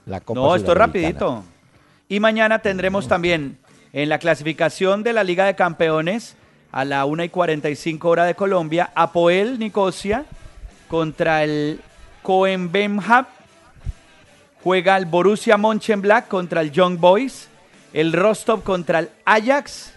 [0.05, 1.43] La Copa No, esto es rapidito.
[2.07, 3.57] Y mañana tendremos también
[3.93, 6.35] en la clasificación de la Liga de Campeones
[6.71, 10.25] a la 1 y 45 hora de Colombia, Apoel Nicosia
[10.87, 11.81] contra el
[12.23, 13.25] Coenbemhab.
[14.63, 17.48] Juega el Borussia Mönchengladbach contra el Young Boys.
[17.93, 19.93] El Rostov contra el Ajax.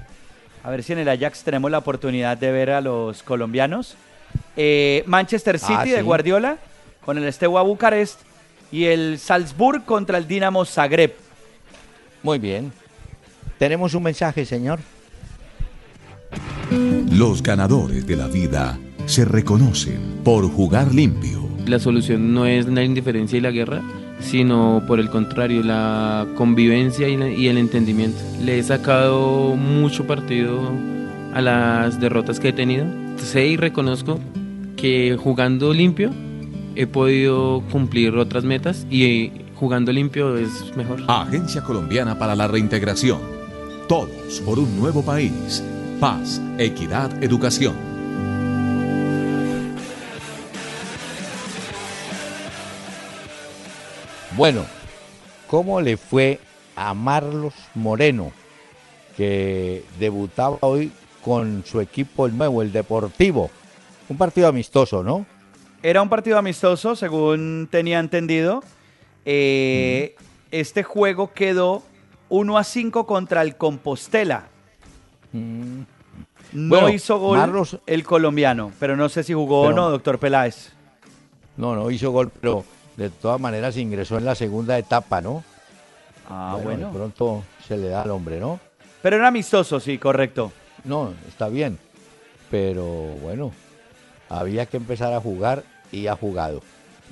[0.65, 3.97] A ver si en el Ajax tenemos la oportunidad de ver a los colombianos.
[4.57, 6.03] Eh, Manchester City Ah, de sí.
[6.03, 6.57] Guardiola
[7.05, 8.21] con el Steaua Bucarest.
[8.71, 11.13] Y el Salzburg contra el Dinamo Zagreb.
[12.23, 12.73] Muy bien.
[13.59, 14.81] Tenemos un mensaje, señor.
[17.11, 21.43] Los ganadores de la vida se reconocen por jugar limpio.
[21.67, 23.83] La solución no es la indiferencia y la guerra,
[24.23, 28.19] sino por el contrario, la convivencia y, el entendimiento.
[28.43, 30.71] Le he sacado mucho partido
[31.35, 32.87] a las derrotas que he tenido.
[33.17, 34.19] Sé y reconozco
[34.77, 36.11] que jugando limpio
[36.75, 41.01] he podido cumplir otras metas y jugando limpio es mejor.
[41.09, 43.21] Agencia Colombiana para la Reintegración.
[43.89, 45.63] Todos por un nuevo país.
[46.01, 47.92] Paz, equidad, educación.
[54.37, 54.65] Bueno,
[55.49, 56.41] ¿cómo le fue
[56.77, 58.33] a Marlos Moreno,
[59.17, 60.93] que debutaba hoy
[61.25, 63.51] con su equipo el nuevo, el Deportivo?
[64.09, 65.27] Un partido amistoso, ¿no?
[65.83, 68.63] Era un partido amistoso, según tenía entendido.
[69.25, 70.17] Eh,
[70.51, 71.83] Este juego quedó
[72.29, 74.49] 1 a 5 contra el Compostela.
[75.33, 75.87] No
[76.53, 80.19] Bueno, hizo gol Marlos- el colombiano, pero no sé si jugó Pero- o no, doctor
[80.19, 80.73] Peláez.
[81.57, 82.65] No, no hizo gol, pero
[82.97, 85.45] de todas maneras ingresó en la segunda etapa, ¿no?
[86.29, 86.87] Ah, Bueno, bueno.
[86.89, 88.61] De pronto se le da al hombre, ¿no?
[89.03, 90.53] Pero era amistoso, sí, correcto.
[90.85, 91.79] No, está bien.
[92.51, 92.85] Pero
[93.23, 93.53] bueno,
[94.29, 96.63] había que empezar a jugar y ha jugado.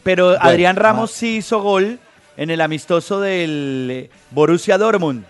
[0.02, 0.82] Pero Adrián ah.
[0.82, 1.98] Ramos sí hizo gol
[2.36, 5.24] en el amistoso del eh, Borussia Dortmund.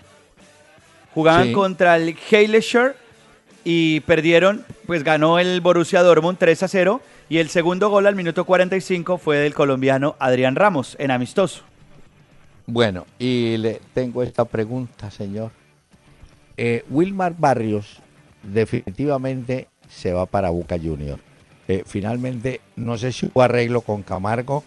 [1.13, 1.53] Jugaban Sí.
[1.53, 2.95] contra el Heilescher
[3.63, 8.15] y perdieron, pues ganó el Borussia Dortmund 3 a 0 y el segundo gol al
[8.17, 11.63] minuto 45 fue del colombiano Adrián Ramos en amistoso.
[12.65, 15.51] Bueno, y le tengo esta pregunta, señor.
[16.57, 18.01] Eh, Wilmar Barrios
[18.43, 21.19] definitivamente se va para Boca Junior.
[21.69, 24.65] Eh, finalmente, no sé si hubo arreglo con Camargo,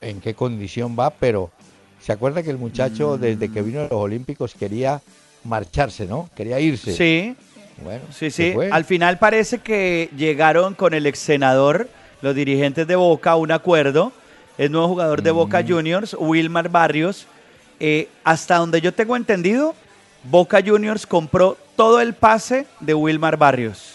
[0.00, 1.52] en qué condición va, pero
[2.00, 5.00] se acuerda que el muchacho desde que vino a los Olímpicos quería
[5.44, 6.28] marcharse, ¿no?
[6.34, 6.92] Quería irse.
[6.92, 7.36] Sí,
[7.84, 8.52] Bueno, sí, sí.
[8.72, 11.88] Al final parece que llegaron con el ex senador,
[12.22, 14.12] los dirigentes de Boca, un acuerdo.
[14.58, 15.36] El nuevo jugador de Mm.
[15.36, 17.26] Boca Juniors, Wilmar Barrios.
[17.78, 19.74] Eh, hasta donde yo tengo entendido,
[20.24, 23.94] Boca Juniors compró todo el pase de Wilmar Barrios.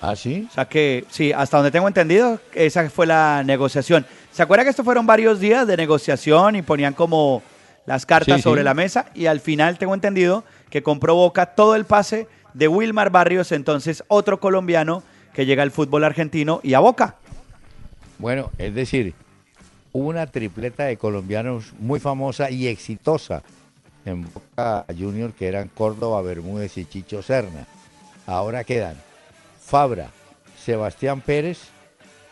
[0.00, 0.46] ¿Ah, sí?
[0.48, 4.06] O sea que, sí, hasta donde tengo entendido, esa fue la negociación.
[4.30, 7.42] ¿Se acuerda que estos fueron varios días de negociación y ponían como
[7.86, 8.64] las cartas Sí, sobre sí.
[8.66, 9.06] la mesa?
[9.14, 14.04] Y al final tengo entendido que compró Boca todo el pase de Wilmar Barrios, entonces
[14.06, 15.02] otro colombiano
[15.36, 17.16] que llega al fútbol argentino y a Boca.
[18.18, 19.12] Bueno, es decir,
[19.92, 23.42] una tripleta de colombianos muy famosa y exitosa
[24.06, 27.66] en Boca Junior, que eran Córdoba, Bermúdez y Chicho Serna.
[28.26, 28.96] Ahora quedan
[29.62, 30.08] Fabra,
[30.58, 31.58] Sebastián Pérez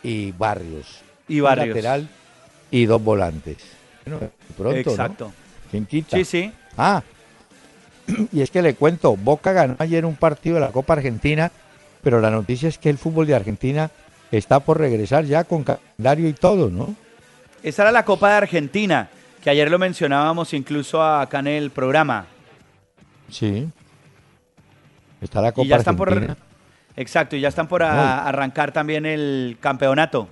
[0.01, 1.01] y Barrios.
[1.27, 1.67] Y Un Barrios.
[1.67, 2.09] lateral
[2.71, 3.57] y dos volantes.
[4.03, 4.91] Bueno, pronto, ¿no?
[4.91, 5.31] Exacto.
[5.69, 6.17] ¿Quién quita?
[6.17, 6.51] Sí, sí.
[6.75, 7.03] Ah,
[8.31, 11.51] y es que le cuento, Boca ganó ayer un partido de la Copa Argentina,
[12.05, 13.89] pero la noticia es que el fútbol de Argentina
[14.31, 16.93] está por regresar ya con calendario y todo, ¿no?
[17.63, 19.09] Esa era la Copa de Argentina,
[19.43, 22.27] que ayer lo mencionábamos incluso acá en el programa.
[23.31, 23.67] Sí.
[25.19, 26.37] Está la Copa y ya están por Argentina.
[26.95, 30.29] Exacto, y ya están por a- arrancar también el campeonato.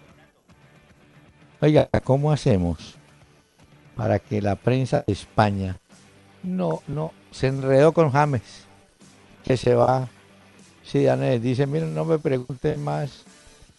[1.60, 2.94] Oiga, ¿cómo hacemos
[3.96, 5.78] para que la prensa de España
[6.44, 8.68] no, no, se enredó con James,
[9.44, 10.08] que se va?
[10.86, 13.24] Zidane dice, miren, no me pregunten más.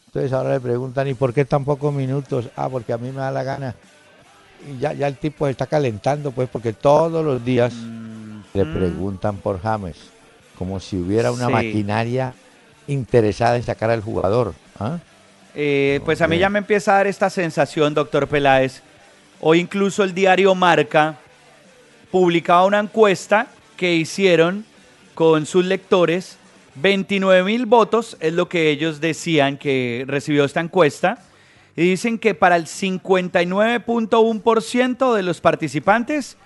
[0.07, 2.49] Entonces ahora le preguntan, ¿y por qué tan pocos minutos?
[2.57, 3.75] Ah, porque a mí me da la gana.
[4.69, 7.75] Y ya, ya el tipo está calentando, pues, porque todos los días
[8.55, 9.97] le preguntan por James,
[10.57, 11.53] como si hubiera una Sí.
[11.53, 12.35] maquinaria
[12.87, 14.55] interesada en sacar al jugador.
[14.79, 14.99] ¿ah?
[15.55, 18.83] Eh, pues a mí ya me empieza a dar esta sensación, doctor Peláez.
[19.41, 21.17] Hoy incluso el diario Marca
[22.11, 24.65] publicaba una encuesta que hicieron
[25.15, 26.39] con sus lectores.
[26.77, 31.19] 29 mil votos es lo que ellos decían que recibió esta encuesta.
[31.77, 36.37] Y dicen que para el 59.1% de los participantes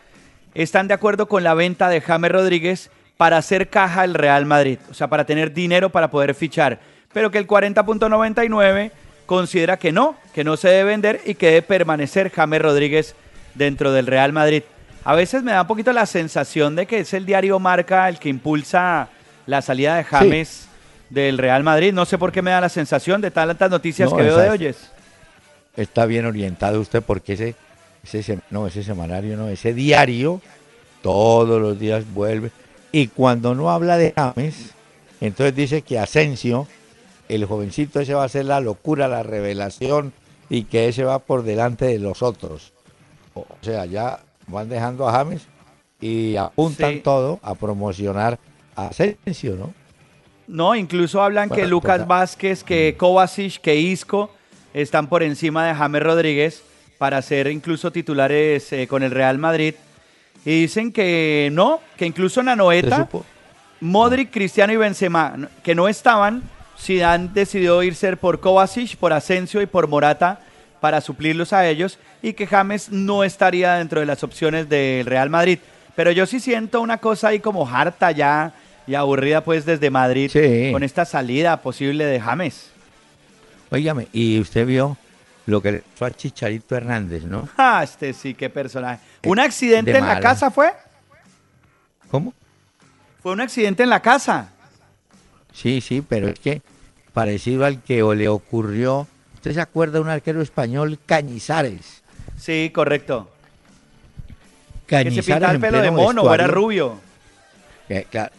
[0.55, 4.79] están de acuerdo con la venta de James Rodríguez para hacer caja al Real Madrid,
[4.91, 6.81] o sea, para tener dinero para poder fichar,
[7.12, 8.93] pero que el 40.99
[9.27, 13.14] considera que no, que no se debe vender y que debe permanecer James Rodríguez
[13.55, 14.62] dentro del Real Madrid.
[15.05, 18.19] A veces me da un poquito la sensación de que es el diario Marca el
[18.19, 19.09] que impulsa
[19.49, 20.67] la salida de James
[21.11, 21.93] del Real Madrid.
[21.95, 24.47] No sé por qué me da la sensación de tantas noticias No, que veo de
[24.47, 24.91] es- oyes.
[25.77, 27.55] está bien orientado usted porque ese,
[28.13, 30.41] ese, no, ese semanario, no, ese diario
[31.03, 32.51] todos los días vuelve.
[32.93, 34.71] Y cuando no habla de James,
[35.21, 36.67] entonces dice que Asensio,
[37.31, 40.13] el jovencito ese va a ser la locura, la revelación
[40.51, 42.73] y que ese va por delante de los otros.
[43.35, 45.43] O sea, ya van dejando a James
[46.01, 47.01] y apuntan Sí.
[47.01, 48.39] todo a promocionar
[48.79, 49.75] a Asensio, ¿no?
[50.47, 54.31] No, incluso hablan que Lucas pues, Vázquez, que Kovacic, que Isco
[54.73, 56.62] están por encima de James Rodríguez
[56.97, 59.75] para ser incluso titulares eh, con el Real Madrid.
[60.45, 63.09] Y dicen que no, que incluso Nanoeta,
[63.81, 66.43] Modric, Cristiano y Benzema, que no estaban,
[66.79, 70.41] Zidane decidió irse por Kovacic, por Asensio y por Morata
[70.81, 75.29] para suplirlos a ellos y que James no estaría dentro de las opciones del Real
[75.29, 75.59] Madrid.
[75.97, 78.55] Pero yo sí siento una cosa ahí como harta ya
[78.88, 80.72] y aburrida pues desde Madrid Sí.
[80.72, 82.70] con esta salida posible de James.
[83.70, 84.96] Óigame, y usted vio
[85.44, 87.48] lo que le pasó a Chicharito Hernández, ¿no?
[87.59, 89.01] Ah, este sí, qué personaje.
[89.24, 90.72] ¿Un accidente de en la casa fue?
[92.11, 92.33] ¿Cómo?
[93.22, 94.48] Fue un accidente en la casa.
[95.53, 96.62] Sí, sí, pero es que
[97.12, 99.07] parecido al que o le ocurrió.
[99.35, 102.03] ¿Usted se acuerda de un arquero español, Cañizares?
[102.38, 103.29] Sí, correcto.
[104.87, 107.08] Que se Cañizares pintaba el pelo de mono o era rubio.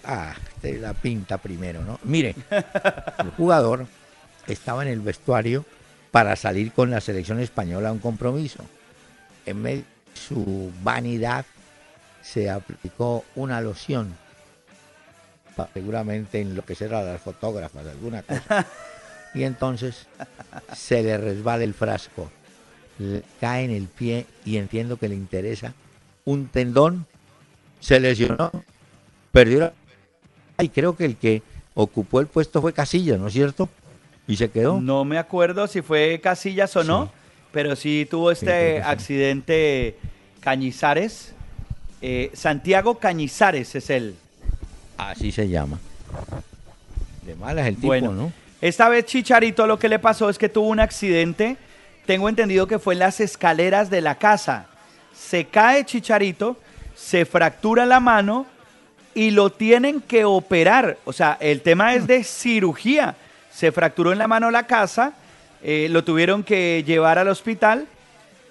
[0.03, 1.99] Ah, la pinta primero, ¿no?
[2.03, 2.35] Mire,
[3.17, 3.87] el jugador
[4.47, 5.65] estaba en el vestuario
[6.11, 8.63] para salir con la selección española a un compromiso.
[9.45, 11.45] En medio de su vanidad
[12.21, 14.15] se aplicó una loción
[15.55, 18.67] para seguramente enloquecer a las fotógrafas, alguna cosa.
[19.33, 20.07] Y entonces
[20.75, 22.31] se le resbala el frasco,
[23.39, 25.73] cae en el pie y entiendo que le interesa
[26.25, 27.05] un tendón,
[27.79, 28.51] se lesionó,
[29.31, 29.73] perdió la...
[30.59, 31.41] Y creo que el que
[31.73, 33.69] ocupó el puesto fue Casilla, ¿no es cierto?
[34.27, 34.79] Y se quedó.
[34.81, 37.11] No me acuerdo si fue Casillas o no, Sí.
[37.51, 38.81] pero sí tuvo este sí.
[38.85, 39.95] accidente
[40.41, 41.33] Cañizares.
[42.01, 44.15] Eh, Santiago Cañizares es él.
[44.97, 45.79] Así se llama.
[47.25, 48.31] De malas el tipo, Bueno, ¿no?
[48.61, 51.57] esta vez Chicharito lo que le pasó es que tuvo un accidente.
[52.05, 54.67] Tengo entendido que fue en las escaleras de la casa.
[55.13, 56.57] Se cae Chicharito,
[56.95, 58.45] se fractura la mano
[59.19, 60.97] y lo tienen que operar.
[61.03, 63.15] O sea, el tema es de cirugía.
[63.51, 65.11] Se fracturó en la mano la casa,
[65.61, 67.85] eh, lo tuvieron que llevar al hospital,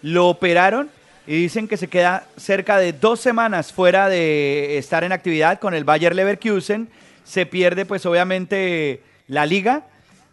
[0.03, 0.91] lo operaron
[1.27, 5.73] y dicen que se queda cerca de dos semanas fuera de estar en actividad con
[5.73, 6.91] el Bayer Leverkusen.
[7.25, 9.85] Se pierde, pues obviamente, la liga,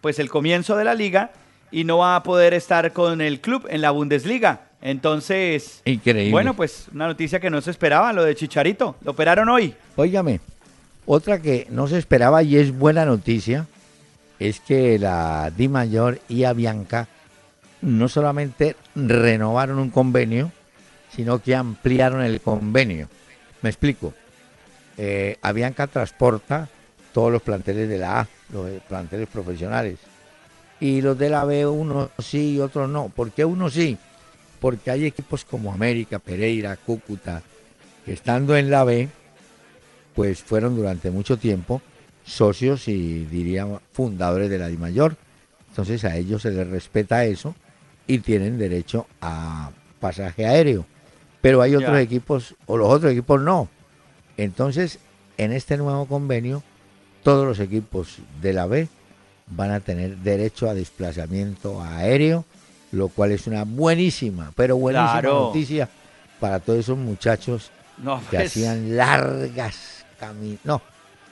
[0.01, 1.31] pues el comienzo de la liga
[1.71, 4.64] y no va a poder estar con el club en la Bundesliga.
[4.81, 6.31] Entonces, Increíble.
[6.31, 8.95] bueno, pues una noticia que no se esperaba, lo de Chicharito.
[9.03, 9.73] Lo operaron hoy.
[9.95, 10.39] Óigame,
[11.05, 13.67] otra que no se esperaba y es buena noticia
[14.39, 17.07] es que la Di Mayor y Avianca
[17.81, 20.51] no solamente renovaron un convenio,
[21.15, 23.07] sino que ampliaron el convenio.
[23.61, 24.13] Me explico.
[24.97, 26.67] Eh, Avianca transporta
[27.13, 29.97] todos los planteles de la A, los planteles profesionales.
[30.79, 33.09] Y los de la B, unos sí y otros no.
[33.09, 33.97] ¿Por qué unos sí?
[34.65, 37.43] Porque hay equipos como América, Pereira, Cúcuta,
[38.03, 39.09] que estando en la B,
[40.15, 41.83] pues fueron durante mucho tiempo
[42.25, 45.17] socios y diría fundadores de la DIMAYOR.
[45.69, 47.53] Entonces a ellos se les respeta eso
[48.07, 50.87] y tienen derecho a pasaje aéreo.
[51.41, 53.69] Pero hay otros equipos, o los otros equipos no.
[54.35, 54.97] Entonces,
[55.37, 56.63] en este nuevo convenio,
[57.21, 58.87] todos los equipos de la B
[59.45, 62.45] van a tener derecho a desplazamiento aéreo,
[62.95, 65.39] lo cual es una buenísima, pero buenísima Claro.
[65.47, 65.89] noticia
[66.39, 70.59] para todos esos muchachos No, que pues, hacían largas caminos.
[70.63, 70.81] No,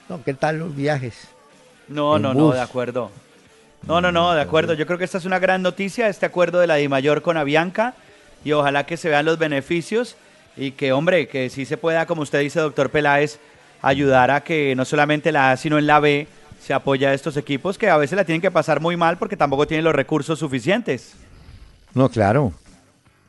[0.08, 1.14] no, ¿qué tal los viajes?
[1.88, 3.10] no, en no, no, de acuerdo.
[3.86, 4.72] No, no, no, de acuerdo.
[4.72, 7.94] Yo creo que esta es una gran noticia, este acuerdo de la DIMAYOR con Avianca,
[8.42, 10.16] y ojalá que se vean los beneficios
[10.56, 13.38] y que, hombre, que sí se pueda, como usted dice, doctor Peláez,
[13.82, 16.26] ayudar a que no solamente la A, sino en la B
[16.62, 19.36] se apoya a estos equipos que a veces la tienen que pasar muy mal porque
[19.36, 21.12] tampoco tienen los recursos suficientes.
[21.94, 22.52] No, claro.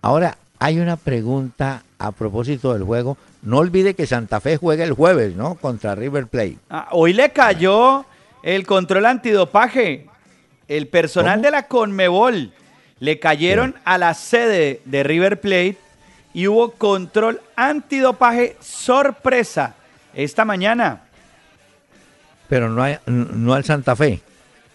[0.01, 3.18] Ahora, hay una pregunta a propósito del juego.
[3.41, 5.55] No olvide que Santa Fe juega el jueves, ¿no?
[5.55, 6.57] Contra River Plate.
[6.70, 8.05] Ah, hoy le cayó
[8.43, 10.07] el control antidopaje.
[10.68, 11.43] El personal ¿Cómo?
[11.43, 12.51] de la Conmebol
[12.99, 15.78] le cayeron a la sede de River Plate
[16.34, 19.76] y hubo control antidopaje sorpresa
[20.16, 21.01] esta mañana.
[22.49, 24.22] Pero no, hay- no al Santa Fe.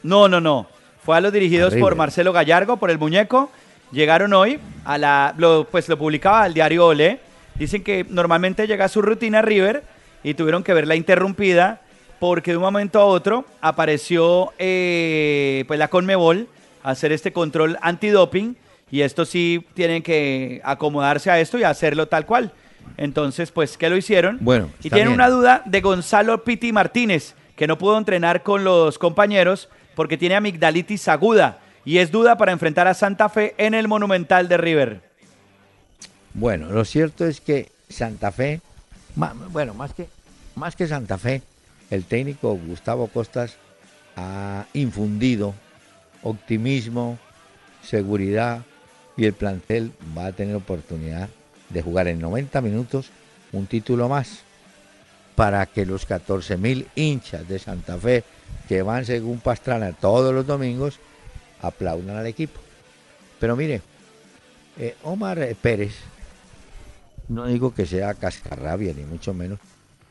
[0.03, 0.67] No, no, no.
[1.05, 1.97] Fue a los dirigidos A por.
[1.97, 3.51] Marcelo Gallardo, por el muñeco.
[3.93, 5.35] Llegaron hoy a la.
[5.37, 7.21] Lo, pues lo publicaba el diario Ole.
[7.57, 9.83] Dicen que normalmente llega a su rutina River
[10.23, 11.81] y tuvieron que verla interrumpida
[12.19, 16.47] porque de un momento a otro apareció eh, pues la Conmebol
[16.83, 18.57] a hacer este control antidoping
[18.91, 22.53] y esto sí tienen que acomodarse a esto y hacerlo tal cual.
[22.97, 24.39] Entonces, pues, ¿qué lo hicieron?
[24.41, 25.15] Bueno, y tienen bien.
[25.15, 30.35] una duda de Gonzalo Piti Martínez, que no pudo entrenar con los compañeros porque tiene
[30.35, 35.01] amigdalitis aguda y es duda para enfrentar a Santa Fe en el Monumental de River.
[36.35, 38.61] Bueno, lo cierto es que Santa Fe,
[39.51, 40.09] bueno, más que,
[40.55, 41.43] más que Santa Fe,
[41.91, 43.57] el técnico Gustavo Costas
[44.17, 45.55] ha infundido
[46.23, 47.19] optimismo,
[47.83, 48.63] seguridad
[49.17, 51.29] y el plantel va a tener oportunidad
[51.69, 53.11] de jugar en 90 minutos
[53.53, 54.41] un título más
[55.35, 58.25] para que los 14 mil hinchas de Santa Fe
[58.69, 61.01] que van según Pastrana todos los domingos
[61.63, 62.61] aplaudan al equipo.
[63.39, 63.81] Pero mire,
[64.79, 65.95] eh, Omar Pérez,
[67.29, 69.59] no digo que sea cascarrabia, ni mucho menos.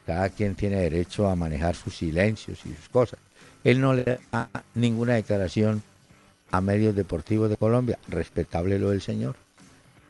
[0.06, 3.20] Cada quien tiene derecho a manejar sus silencios y sus cosas.
[3.64, 5.84] Él no le da ninguna declaración
[6.52, 8.00] a medios deportivos de Colombia.
[8.08, 9.36] Respetable lo del señor.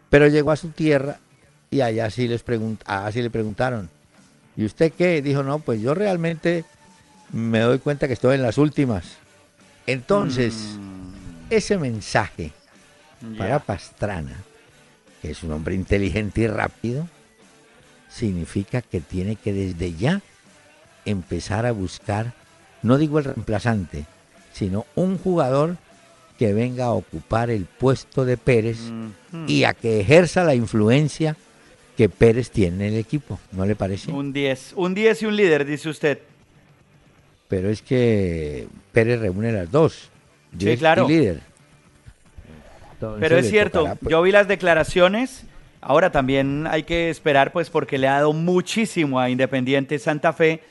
[0.09, 1.19] Pero llegó a su tierra
[1.71, 2.43] y allá sí, les
[2.85, 3.89] allá sí le preguntaron.
[4.55, 5.21] ¿Y usted qué?
[5.21, 6.65] Dijo, no, pues yo realmente
[7.31, 9.17] me doy cuenta que estoy en las últimas.
[9.85, 10.77] Entonces,
[11.49, 12.51] ese mensaje
[13.37, 13.59] para.
[13.59, 14.37] Pastrana,
[15.21, 17.07] que es un hombre inteligente y rápido,
[18.09, 20.21] significa que tiene que desde ya
[21.05, 22.33] empezar a buscar,
[22.81, 24.05] no digo el reemplazante,
[24.53, 25.77] sino un jugador
[26.37, 28.79] que venga a ocupar el puesto de Pérez
[29.47, 31.35] y a que ejerza la influencia
[31.97, 34.11] que Pérez tiene en el equipo, ¿no le parece?
[34.11, 36.19] Un 10, un 10 y un líder, dice usted.
[37.49, 40.08] Pero es que Pérez reúne las dos,
[40.51, 41.07] 10 claro.
[41.07, 41.41] líder.
[42.93, 45.45] Entonces Pero es cierto, tocará, pues, yo vi las declaraciones.
[45.81, 50.61] Ahora también hay que esperar, pues, porque le ha dado muchísimo a Independiente Santa Fe.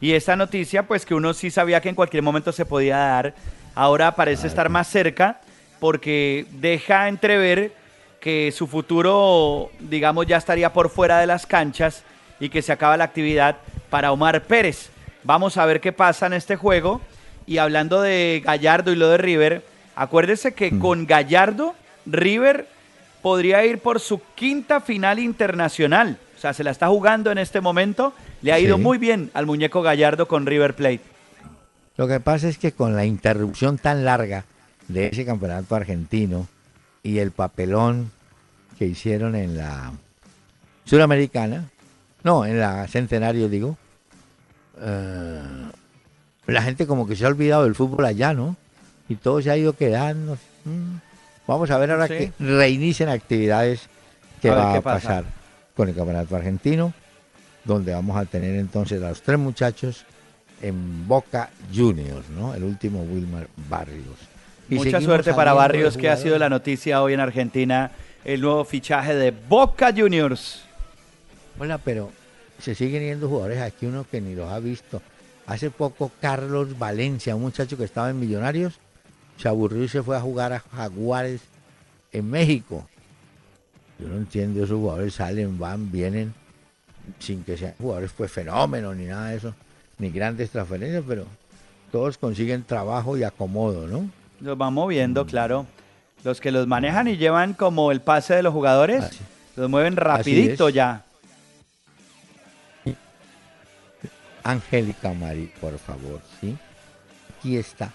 [0.00, 3.34] Y esta noticia, pues, que uno sí sabía que en cualquier momento se podía dar.
[3.74, 5.40] Ahora parece estar más cerca
[5.78, 7.72] porque deja entrever
[8.20, 12.02] que su futuro, digamos, ya estaría por fuera de las canchas
[12.40, 13.56] y que se acaba la actividad
[13.90, 14.90] para Omar Pérez.
[15.22, 17.00] Vamos a ver qué pasa en este juego.
[17.46, 21.74] Y hablando de Gallardo y lo de River, acuérdese que con Gallardo,
[22.06, 22.66] River
[23.22, 26.18] podría ir por su quinta final internacional.
[26.36, 28.12] O sea, se la está jugando en este momento.
[28.42, 28.82] Le ha ido Sí.
[28.82, 31.00] muy bien al muñeco Gallardo con River Plate.
[31.96, 34.44] Lo que pasa es que con la interrupción tan larga
[34.88, 36.46] de ese campeonato argentino
[37.02, 38.10] y el papelón
[38.78, 39.92] que hicieron en la
[40.84, 41.64] Suramericana,
[42.22, 43.76] no, en la Centenario digo,
[44.80, 45.40] eh,
[46.54, 48.56] la gente como que se ha olvidado del fútbol allá, ¿no?
[49.08, 50.38] Y todo se ha ido quedando.
[50.64, 50.96] Mm.
[51.46, 52.14] Vamos a ver ahora Sí.
[52.14, 53.88] que reinicien actividades
[54.42, 55.08] que A va a pasa.
[55.08, 55.24] pasar
[55.76, 56.92] con el campeonato argentino,
[57.64, 60.04] donde vamos a tener entonces a los tres muchachos
[60.62, 62.54] en Boca Juniors, ¿no?
[62.54, 64.16] El último Wilmar Barrios.
[64.68, 67.92] Y Mucha suerte para Barrios, que ha sido la noticia hoy en Argentina,
[68.24, 70.62] el nuevo fichaje de Boca Juniors.
[71.58, 72.10] Hola, pero
[72.58, 75.00] se siguen yendo jugadores aquí, uno que ni los ha visto.
[75.46, 78.74] Hace poco Carlos Valencia, un muchacho que estaba en Millonarios,
[79.38, 81.42] se aburrió y se fue a jugar a Jaguares
[82.12, 82.86] en México.
[83.98, 86.34] Yo no entiendo, esos jugadores salen, van, vienen,
[87.18, 89.54] sin que sean jugadores pues fenómenos ni nada de eso,
[89.98, 91.24] ni grandes transferencias, pero
[91.92, 94.10] todos consiguen trabajo y acomodo, ¿no?
[94.40, 95.66] Los van moviendo, claro.
[96.24, 99.18] Los que los manejan y llevan como el pase de los jugadores, Así.
[99.54, 101.05] los mueven rapidito ya.
[104.50, 106.56] Angélica Mari, por favor, ¿sí?
[107.38, 107.92] Aquí está.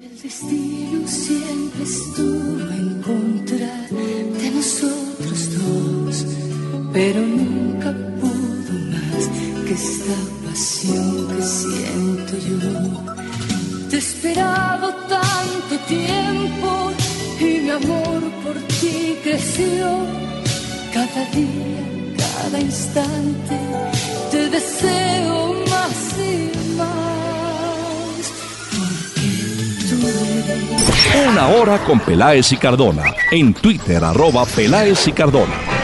[0.00, 6.26] El destino siempre estuvo en contra de nosotros dos,
[6.92, 9.28] pero nunca pudo más
[9.64, 13.88] que esta pasión que siento yo.
[13.88, 16.92] Te he esperado tanto tiempo
[17.38, 19.86] y mi amor por ti creció.
[20.92, 22.01] Cada día,
[22.34, 23.58] cada instante,
[24.30, 28.32] te deseo más y más.
[28.70, 31.28] Porque tú eres.
[31.28, 33.14] Una hora con Peláez y Cardona.
[33.30, 35.81] En Twitter, arroba Peláez y Cardona.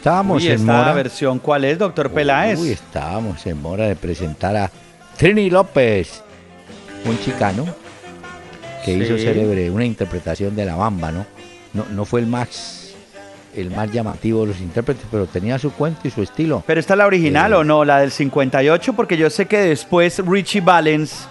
[0.00, 0.92] Estábamos Uy, en esta mora.
[0.94, 2.58] versión, ¿cuál es, doctor Peláez?
[2.58, 4.70] Uy, estábamos en mora de presentar a
[5.18, 6.22] Trini López,
[7.04, 7.66] un chicano
[8.84, 11.26] que hizo célebre una interpretación de la bamba, ¿no?
[11.74, 12.94] No, no fue el más,
[13.54, 16.64] el más llamativo de los intérpretes, pero tenía su cuento y su estilo.
[16.66, 17.56] ¿Pero esta es la original Eh.
[17.56, 17.84] o no?
[17.84, 21.28] La del 58, porque yo sé que después Richie Valens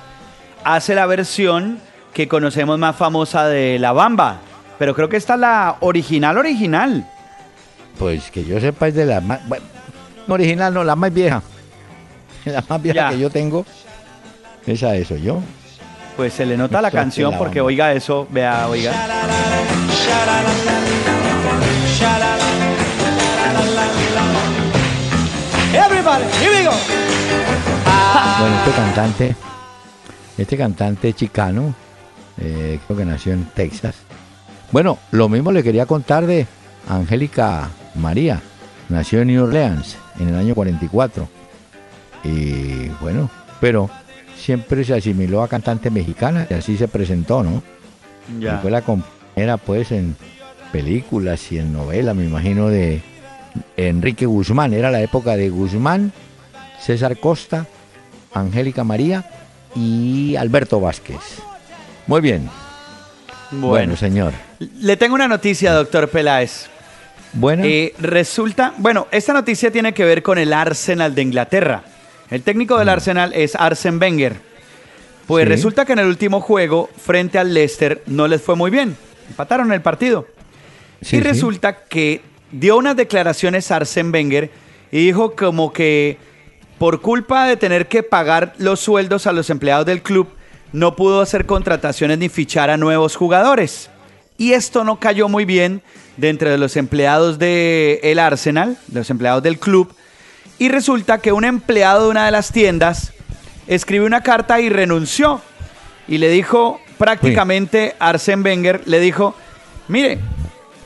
[0.63, 1.79] hace la versión
[2.13, 4.41] que conocemos más famosa de La Bamba.
[4.77, 7.09] Pero creo que esta es la original, original.
[7.99, 9.65] Pues que yo sepa es de la más, bueno,
[10.25, 11.43] no original, no, la más vieja.
[12.45, 13.09] La más vieja Ya.
[13.09, 13.65] que yo tengo,
[14.65, 15.41] esa de soy yo.
[16.15, 18.93] Pues se le nota la canción La porque oiga eso, vea, oiga.
[25.73, 26.71] Everybody, here we go.
[28.39, 29.35] Bueno, este cantante,
[30.37, 31.75] este cantante chicano,
[32.37, 33.95] eh, creo que nació en Texas.
[34.71, 36.47] Bueno, lo mismo le quería contar de
[36.87, 38.41] Angélica María.
[38.89, 41.27] Nació en New Orleans en el año 44.
[42.23, 43.29] Y bueno,
[43.61, 43.89] pero
[44.37, 47.61] siempre se asimiló a cantante mexicana y así se presentó, ¿no?
[48.37, 48.57] Y Ya.
[48.59, 50.15] fue la compañera pues en
[50.71, 53.01] películas y en novelas, me imagino, de
[53.77, 54.73] Enrique Guzmán.
[54.73, 56.11] Era la época de Guzmán,
[56.79, 57.65] César Costa,
[58.33, 59.25] Angélica María
[59.75, 61.17] y Alberto Vázquez.
[62.07, 62.49] Muy bien.
[63.51, 64.33] Bueno, Bueno, señor.
[64.59, 66.67] le tengo una noticia, doctor Peláez.
[67.33, 71.83] Bueno, Eh, resulta, bueno, esta noticia tiene que ver con el Arsenal de Inglaterra.
[72.29, 74.35] El técnico del Arsenal es Arsen Wenger.
[75.27, 75.49] Pues Sí.
[75.49, 78.95] resulta que en el último juego, frente al Leicester, no les fue muy bien.
[79.29, 80.27] Empataron el partido.
[81.01, 81.21] sí, y sí.
[81.21, 82.21] resulta que
[82.51, 84.49] dio unas declaraciones Arsen Wenger
[84.91, 86.17] y dijo como que
[86.79, 90.27] por culpa de tener que pagar los sueldos a los empleados del club,
[90.73, 93.89] no pudo hacer contrataciones ni fichar a nuevos jugadores.
[94.37, 95.81] Y esto no cayó muy bien
[96.19, 99.93] dentro de los empleados del el Arsenal, de los empleados del club.
[100.57, 103.13] Y resulta que un empleado de una de las tiendas
[103.67, 105.41] escribió una carta y renunció.
[106.07, 109.35] Y le dijo prácticamente Arsen Wenger, le dijo,
[109.87, 110.19] mire,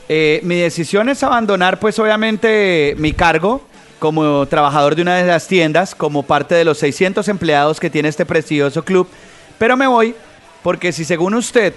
[0.08, 3.62] eh, mi decisión es abandonar pues obviamente mi cargo
[3.98, 8.10] como trabajador de una de las tiendas, como parte de los 600 empleados que tiene
[8.10, 9.08] este prestigioso club,
[9.58, 10.14] pero me voy
[10.62, 11.74] porque si según usted,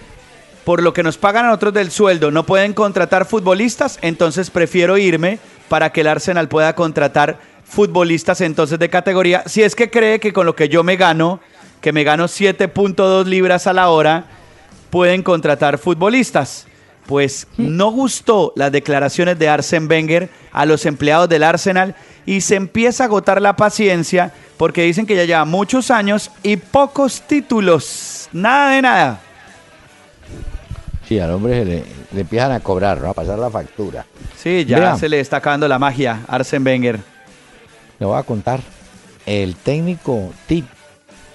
[0.68, 4.98] por lo que nos pagan a nosotros del sueldo, no pueden contratar futbolistas, entonces prefiero
[4.98, 5.40] irme
[5.70, 10.34] para que el Arsenal pueda contratar futbolistas entonces de categoría, si es que cree que
[10.34, 11.40] con lo que yo me gano,
[11.80, 14.26] que me gano 7.2 libras a la hora,
[14.90, 16.68] pueden contratar futbolistas.
[17.06, 21.96] pues no gustó las declaraciones de Arsen Wenger a los empleados del Arsenal
[22.26, 26.58] y se empieza a agotar la paciencia porque dicen que ya lleva muchos años y
[26.58, 28.28] pocos títulos.
[28.34, 29.22] Nada de nada.
[31.08, 33.10] Sí, al hombre se le, le empiezan a cobrar, ¿no?
[33.10, 34.06] a pasar la factura.
[34.36, 37.00] Sí, ya se le está acabando la magia Arsen Wenger.
[38.00, 38.60] Le voy a contar.
[39.26, 40.66] El técnico Tip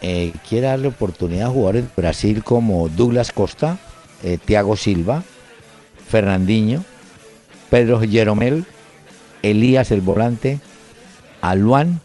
[0.02, 3.78] eh, quiere darle oportunidad a jugadores de Brasil como Douglas Costa,
[4.22, 5.22] eh, Thiago Silva,
[6.08, 6.84] Fernandinho,
[7.70, 8.64] Pedro Jeromel,
[9.42, 10.60] Elías el volante,
[11.40, 12.00] a Luan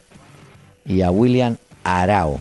[0.85, 2.39] y a William Arao.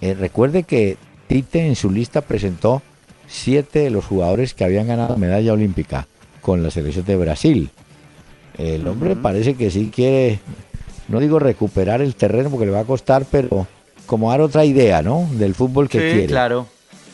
[0.00, 2.82] Eh, recuerde que Tite en su lista presentó
[3.30, 6.06] siete de los jugadores que habían ganado medalla olímpica
[6.42, 7.70] con la selección de Brasil.
[8.58, 10.40] El hombre parece que sí quiere,
[11.08, 13.66] no digo recuperar el terreno porque le va a costar, pero
[14.06, 15.28] como dar otra idea, ¿no?
[15.32, 16.26] Del fútbol que sí, quiere.
[16.26, 16.66] claro.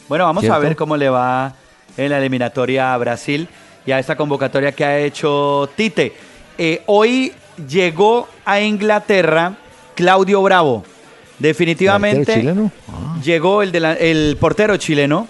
[0.09, 1.55] Bueno, vamos a ver cómo le va
[1.97, 3.49] en la eliminatoria a Brasil
[3.85, 6.12] y a esta convocatoria que ha hecho Tite.
[6.57, 7.33] Eh, hoy
[7.69, 9.57] llegó a Inglaterra
[9.95, 10.85] Claudio Bravo.
[11.39, 12.71] Definitivamente ¿Arquero chileno?
[12.89, 13.19] Ah.
[13.23, 15.29] llegó el, de la- el portero chileno.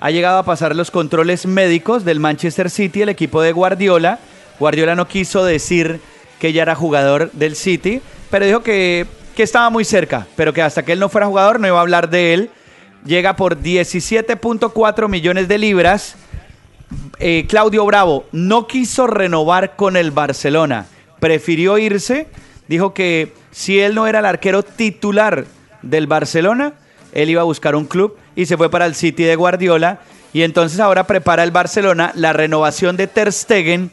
[0.00, 4.18] Ha llegado a pasar los controles médicos del Manchester City, el equipo de Guardiola.
[4.58, 6.00] Guardiola no quiso decir
[6.38, 10.62] que ya era jugador del City, pero dijo que, que estaba muy cerca, pero que
[10.62, 12.50] hasta que él no fuera jugador no iba a hablar de él.
[13.04, 16.16] Llega por 17.4 millones de libras.
[17.18, 20.86] Eh, Claudio Bravo no quiso renovar con el Barcelona,
[21.20, 22.26] prefirió irse,
[22.68, 25.44] dijo que si él no era el arquero titular
[25.82, 26.72] del Barcelona,
[27.12, 30.00] él iba a buscar un club y se fue para el City de Guardiola
[30.32, 33.90] y entonces ahora prepara el Barcelona la renovación de Ter Stegen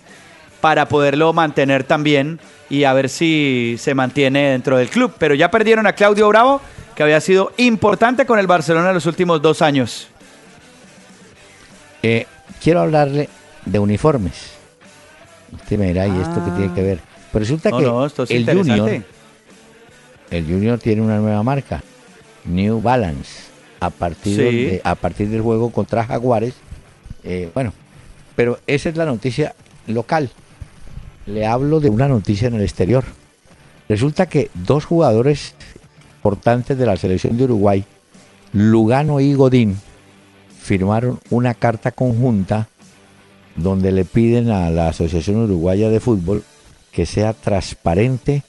[0.62, 2.40] para poderlo mantener también
[2.70, 5.14] y a ver si se mantiene dentro del club.
[5.18, 6.62] Pero ya perdieron a Claudio Bravo,
[6.96, 10.08] que había sido importante con el Barcelona en los últimos dos años.
[12.04, 12.26] Eh,
[12.62, 13.30] quiero hablarle
[13.66, 14.52] de uniformes.
[15.54, 17.00] Usted me dirá, ¿y esto qué tiene que ver?
[17.32, 17.72] Pero resulta Ah.
[17.72, 18.46] No, que no, esto es el.
[18.46, 19.04] Junior,
[20.30, 21.82] el Junior tiene una nueva marca,
[22.48, 23.44] New Balance,
[23.80, 24.66] a partir, Sí.
[24.66, 26.54] de- a partir del juego contra Jaguares.
[27.24, 27.74] Eh, bueno,
[28.36, 29.54] pero esa es la noticia
[29.88, 30.30] local.
[31.26, 33.04] Le hablo de una noticia en el exterior.
[33.90, 35.54] Resulta que dos jugadores
[36.18, 37.84] importantes de la selección de Uruguay,
[38.54, 39.78] Lugano y Godín,
[40.62, 42.68] firmaron una carta conjunta
[43.56, 46.44] donde le piden a la Asociación Uruguaya de Fútbol
[46.92, 48.44] que sea transparente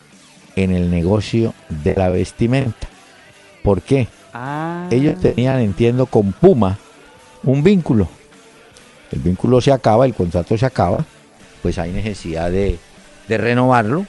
[0.57, 2.88] en el negocio de la vestimenta.
[3.69, 4.09] ¿Por qué?
[4.33, 4.89] Ah.
[4.91, 6.79] Ellos tenían, entiendo, con Puma
[7.43, 8.09] un vínculo.
[9.13, 11.05] El vínculo se acaba, el contrato se acaba,
[11.61, 12.79] pues hay necesidad de,
[13.29, 14.07] de renovarlo.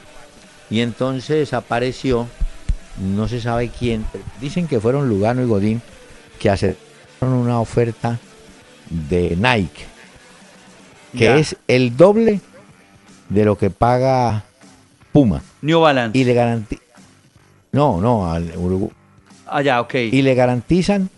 [0.70, 2.26] Y entonces apareció,
[2.98, 4.06] no se sabe quién,
[4.40, 5.82] dicen que fueron Lugano y Godín,
[6.38, 8.18] que aceptaron una oferta
[8.88, 9.84] de Nike,
[11.12, 11.36] que Ya.
[11.36, 12.40] es el doble
[13.28, 14.42] de lo que paga
[15.12, 15.42] Puma.
[15.60, 16.16] New Balance.
[16.16, 16.84] Y le garantizan...
[17.72, 18.92] No, no, al Urugu-
[19.50, 19.94] Ah, ya, ok.
[19.94, 21.10] y le garantizan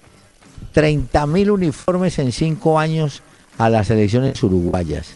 [0.72, 3.22] 30 mil uniformes en cinco años
[3.58, 5.14] a las selecciones uruguayas.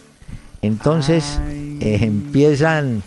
[0.62, 1.78] Entonces Ay.
[1.80, 3.02] eh, empiezan,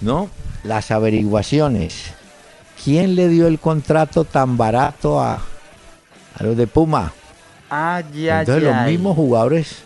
[0.00, 0.28] ¿no?
[0.62, 2.12] Las averiguaciones.
[2.84, 5.34] ¿Quién le dio el contrato tan barato a,
[6.38, 7.12] a los de Puma?
[7.70, 9.78] Ah, ya, Entonces los mismos jugadores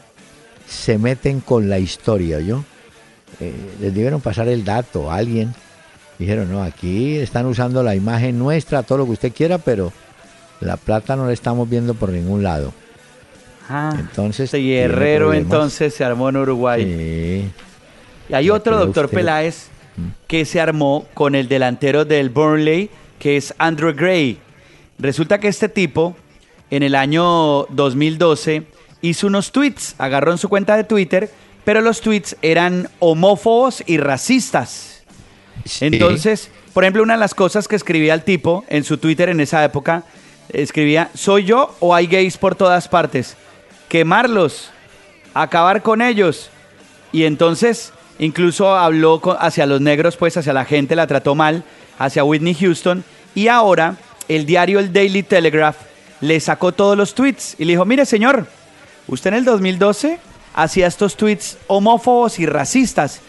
[0.68, 2.64] se meten con la historia, ¿yo?
[3.40, 5.54] Eh, les debieron pasar el dato a alguien.
[6.18, 9.92] Dijeron, no, aquí están usando la imagen nuestra, todo lo que usted quiera, pero
[10.60, 12.72] la plata no la estamos viendo por ningún lado.
[13.68, 15.52] Ah, Entonces, Guerrero problemas.
[15.52, 16.82] entonces se armó en Uruguay.
[16.84, 17.50] Sí.
[18.30, 19.18] Y hay otro doctor usted.
[19.18, 19.68] Peláez
[20.26, 24.38] que se armó con el delantero del Burnley, que es Andrew Gray.
[24.98, 26.16] Resulta que este tipo,
[26.70, 28.64] en el año 2012,
[29.02, 31.30] hizo unos tweets, agarró en su cuenta de Twitter,
[31.64, 34.97] pero los tweets eran homófobos y racistas.
[35.80, 39.40] Entonces, por ejemplo, una de las cosas que escribía el tipo en su Twitter en
[39.40, 40.04] esa época,
[40.48, 43.36] escribía, ¿soy yo o hay gays por todas partes?
[43.88, 44.70] Quemarlos,
[45.34, 46.50] acabar con ellos.
[47.12, 51.64] Y entonces, incluso habló hacia los negros, pues hacia la gente, la trató mal,
[51.98, 53.04] hacia Whitney Houston.
[53.34, 53.96] Y ahora,
[54.28, 55.76] el diario El Daily Telegraph
[56.20, 58.46] le sacó todos los tweets y le dijo, mire señor,
[59.06, 60.18] usted en el 2012
[60.54, 63.20] hacía estos tweets homófobos y racistas.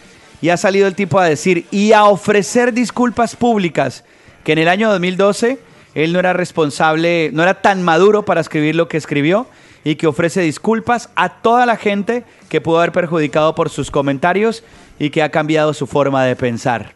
[0.42, 4.04] Y ha salido el tipo a decir y a ofrecer disculpas públicas
[4.44, 5.60] que en el año 2012
[5.96, 9.48] él no era responsable, no era tan maduro para escribir lo que escribió
[9.84, 14.64] y que ofrece disculpas a toda la gente que pudo haber perjudicado por sus comentarios
[14.98, 16.96] y que ha cambiado su forma de pensar.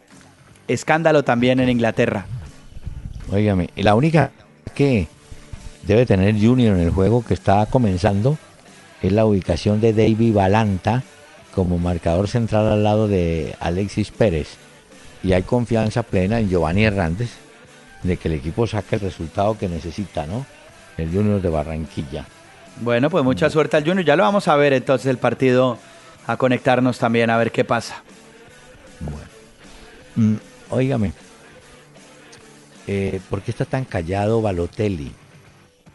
[0.68, 2.26] Escándalo también en Inglaterra.
[3.32, 4.30] Óigame, y la única
[4.74, 5.06] que
[5.86, 8.38] debe tener Junior en el juego que está comenzando
[9.02, 11.02] es la ubicación de David Balanta
[11.54, 14.56] como marcador central al lado de Alexis Pérez.
[15.22, 17.30] Y hay confianza plena en Giovanni Hernández
[18.02, 20.44] de que el equipo saque el resultado que necesita, ¿no?
[20.98, 22.26] El Junior de Barranquilla.
[22.80, 24.04] Bueno, pues mucha suerte al Junior.
[24.04, 25.78] Ya lo vamos a ver entonces el partido,
[26.26, 28.02] a conectarnos también a ver qué pasa.
[29.00, 29.28] Bueno.
[30.16, 30.34] Mm,
[30.70, 31.12] óigame,
[32.86, 35.12] eh, ¿por qué está tan callado Balotelli?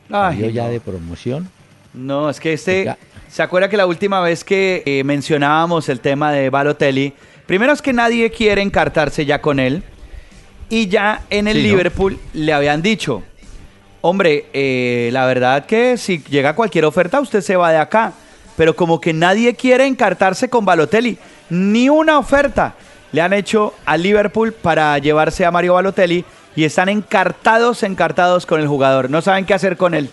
[0.09, 0.69] Ay, ¿Salió ya no.
[0.71, 1.49] de promoción?
[1.93, 2.81] No, es que este.
[2.81, 2.97] Oiga.
[3.29, 7.13] ¿Se acuerda que la última vez que eh, mencionábamos el tema de Balotelli?
[7.45, 9.83] Primero es que nadie quiere encartarse ya con él.
[10.67, 11.67] Y ya en el Sí, ¿no?
[11.69, 13.23] Liverpool le habían dicho:
[14.01, 18.13] Hombre, eh, la verdad que si llega cualquier oferta, usted se va de acá.
[18.57, 21.17] Pero como que nadie quiere encartarse con Balotelli.
[21.49, 22.73] Ni una oferta
[23.11, 26.25] le han hecho al Liverpool para llevarse a Mario Balotelli.
[26.55, 29.09] Y están encartados, encartados con el jugador.
[29.09, 30.09] No saben qué hacer con él.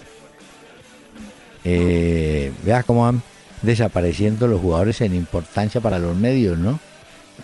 [1.69, 2.53] Eh,
[2.87, 3.23] cómo van
[3.63, 6.79] desapareciendo los jugadores en importancia para los medios, ¿no?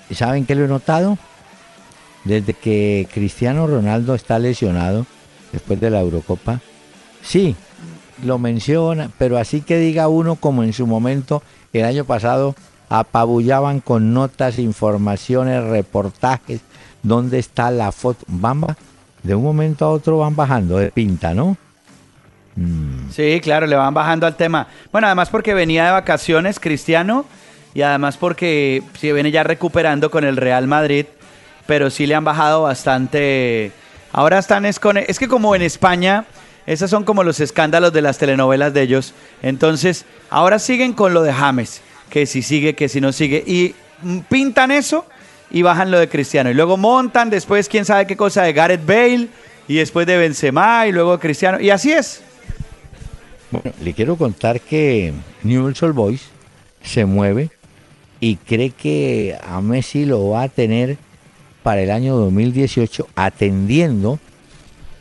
[0.08, 1.18] ¿Y ¿Saben qué lo he notado?
[2.24, 5.06] Desde que Cristiano Ronaldo está lesionado
[5.50, 6.60] después de la Eurocopa,
[7.20, 7.56] sí,
[8.24, 11.42] lo menciona, pero así que diga uno como en su momento,
[11.72, 12.54] el año pasado,
[12.88, 16.60] apabullaban con notas, informaciones, reportajes,
[17.02, 18.24] dónde está la foto.
[18.28, 18.76] Bamba,
[19.24, 21.56] de un momento a otro van bajando de pinta, ¿no?
[22.56, 23.10] Mm.
[23.10, 24.66] Sí, claro, le van bajando al tema.
[24.90, 27.24] Bueno, además porque venía de vacaciones Cristiano
[27.74, 31.06] y además porque se viene ya recuperando con el Real Madrid,
[31.66, 33.72] pero sí le han bajado bastante.
[34.12, 36.26] Ahora están es con es que como en España
[36.66, 39.14] esos son como los escándalos de las telenovelas de ellos.
[39.42, 43.74] Entonces, ahora siguen con lo de James, que si sigue, que si no sigue y
[44.02, 45.06] mm, pintan eso
[45.50, 48.86] y bajan lo de Cristiano y luego montan después quién sabe qué cosa de Gareth
[48.86, 49.28] Bale
[49.68, 52.22] y después de Benzema y luego Cristiano y así es.
[53.52, 56.22] Bueno, le quiero contar que Newell's Old Boys
[56.82, 57.50] se mueve
[58.18, 60.96] y cree que a Messi lo va a tener
[61.62, 64.18] para el año 2018 atendiendo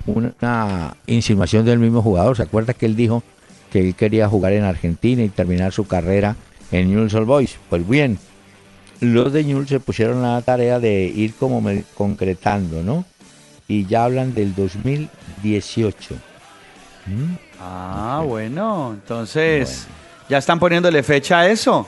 [0.06, 2.36] una insinuación del mismo jugador.
[2.36, 3.24] ¿Se acuerda que él dijo
[3.72, 6.36] que él quería jugar en Argentina y terminar su carrera
[6.74, 7.58] en Newell's Old Boys?
[7.70, 8.20] Pues bien,
[9.00, 11.64] los de Newell's se pusieron a la tarea de ir como
[11.96, 13.06] concretando, ¿no?
[13.70, 16.16] Y ya hablan del 2018.
[17.08, 17.51] ¿Mm?
[17.64, 19.86] Ah, bueno, entonces
[20.28, 21.88] ya están poniéndole fecha a eso.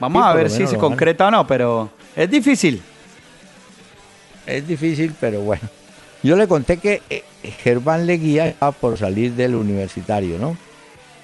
[0.00, 2.82] Vamos Sí, a ver si se van concreta o no, pero es difícil.
[4.44, 5.62] Es difícil, pero bueno.
[6.22, 7.22] Yo le conté que eh,
[7.62, 10.56] Germán Leguía estaba por salir del universitario, ¿no?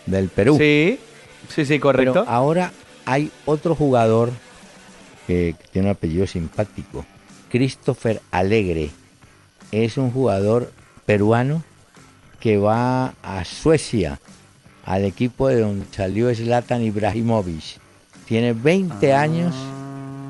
[0.06, 0.56] Del Perú.
[0.58, 1.00] Sí,
[1.48, 2.12] sí, sí, correcto.
[2.12, 2.70] Pero ahora
[3.06, 4.30] hay otro jugador
[5.26, 7.04] que tiene un apellido simpático,
[7.50, 8.90] Christopher Alegre.
[9.72, 10.70] Es un jugador
[11.06, 11.62] peruano
[12.40, 14.18] que va a Suecia,
[14.84, 17.78] al equipo de donde salió Zlatan Ibrahimovic.
[18.26, 19.54] Tiene 20 años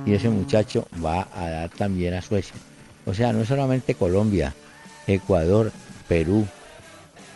[0.06, 2.54] y ese muchacho va a dar también a Suecia.
[3.06, 4.52] O sea, no solamente Colombia,
[5.06, 5.70] Ecuador,
[6.08, 6.46] Perú,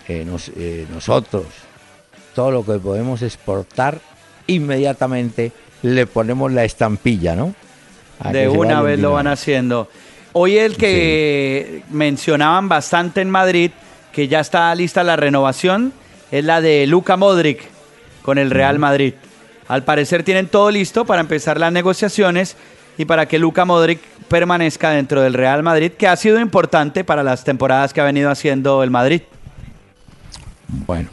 [0.09, 1.45] eh, nos- eh, nosotros,
[2.35, 4.01] todo lo que podemos exportar,
[4.47, 5.53] inmediatamente
[5.83, 7.55] le ponemos la estampilla, ¿no?
[8.21, 9.89] A de una vez lo van haciendo.
[10.33, 13.71] Hoy el que mencionaban bastante en Madrid,
[14.15, 15.93] que ya está lista la renovación,
[16.31, 17.63] es la de Luca Modric
[18.23, 19.15] con el Real Madrid.
[19.69, 22.57] Al parecer tienen todo listo para empezar las negociaciones
[22.97, 27.23] y para que Luca Modric permanezca dentro del Real Madrid, que ha sido importante para
[27.23, 29.23] las temporadas que ha venido haciendo el Madrid.
[30.69, 31.09] Bueno,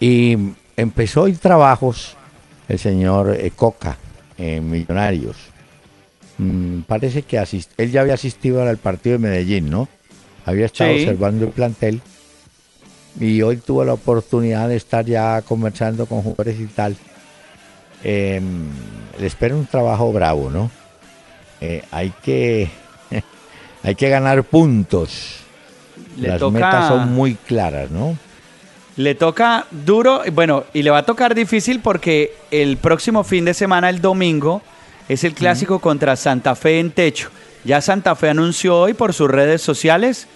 [0.00, 0.36] y
[0.76, 2.16] empezó hoy trabajos
[2.68, 3.96] el señor eh, Coca
[4.36, 5.36] en Millonarios.
[6.38, 9.88] Mm, parece que asist- él ya había asistido al partido de Medellín, ¿no?
[10.46, 11.00] Había estado Sí.
[11.00, 12.00] observando el plantel
[13.20, 16.96] y hoy tuvo la oportunidad de estar ya conversando con jugadores y tal.
[18.04, 18.40] Eh,
[19.18, 20.70] le espera un trabajo bravo, ¿no?
[21.60, 22.70] Eh, hay que
[23.82, 25.40] hay que ganar puntos.
[26.16, 28.16] Le Las toca- metas son muy claras, ¿no?
[28.96, 33.54] Le toca duro, bueno, y le va a tocar difícil porque el próximo fin de
[33.54, 34.60] semana, el domingo,
[35.08, 37.30] es el clásico contra Santa Fe en techo.
[37.64, 40.26] Ya Santa Fe anunció hoy por sus redes sociales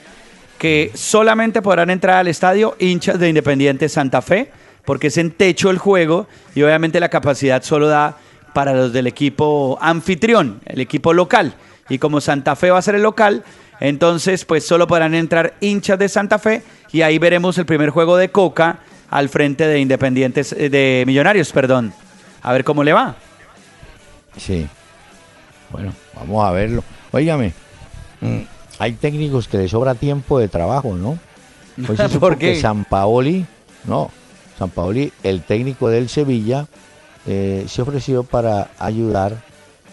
[0.62, 4.48] que solamente podrán entrar al estadio hinchas de Independiente Santa Fe,
[4.84, 8.16] porque es en techo el juego y obviamente la capacidad solo da
[8.52, 11.54] para los del equipo anfitrión, el equipo local.
[11.88, 13.42] Y como Santa Fe va a ser el local,
[13.80, 18.16] entonces pues solo podrán entrar hinchas de Santa Fe y ahí veremos el primer juego
[18.16, 18.78] de Coca
[19.10, 21.92] al frente de Independientes, eh, de Millonarios, perdón.
[22.40, 23.16] A ver cómo le va.
[24.36, 24.68] Sí.
[25.70, 26.84] Bueno, vamos a verlo.
[27.10, 27.52] Óigame,
[28.20, 28.42] mm,
[28.82, 31.16] hay técnicos que les sobra tiempo de trabajo, ¿no?
[31.88, 32.54] Hoy se supo ¿Por qué?
[32.54, 33.46] que San Paoli,
[33.84, 34.10] no,
[34.58, 36.66] San Paoli, el técnico del Sevilla,
[37.24, 39.36] eh, se ofreció para ayudar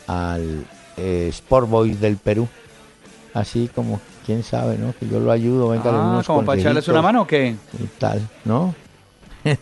[0.08, 0.66] al
[0.98, 2.48] eh, Sport Boys del Perú.
[3.36, 4.92] Así como, quién sabe, ¿no?
[5.00, 7.56] Que yo lo ayudo, venga, Ah, unos como para echarles una mano o qué?
[7.80, 8.74] y tal, ¿no?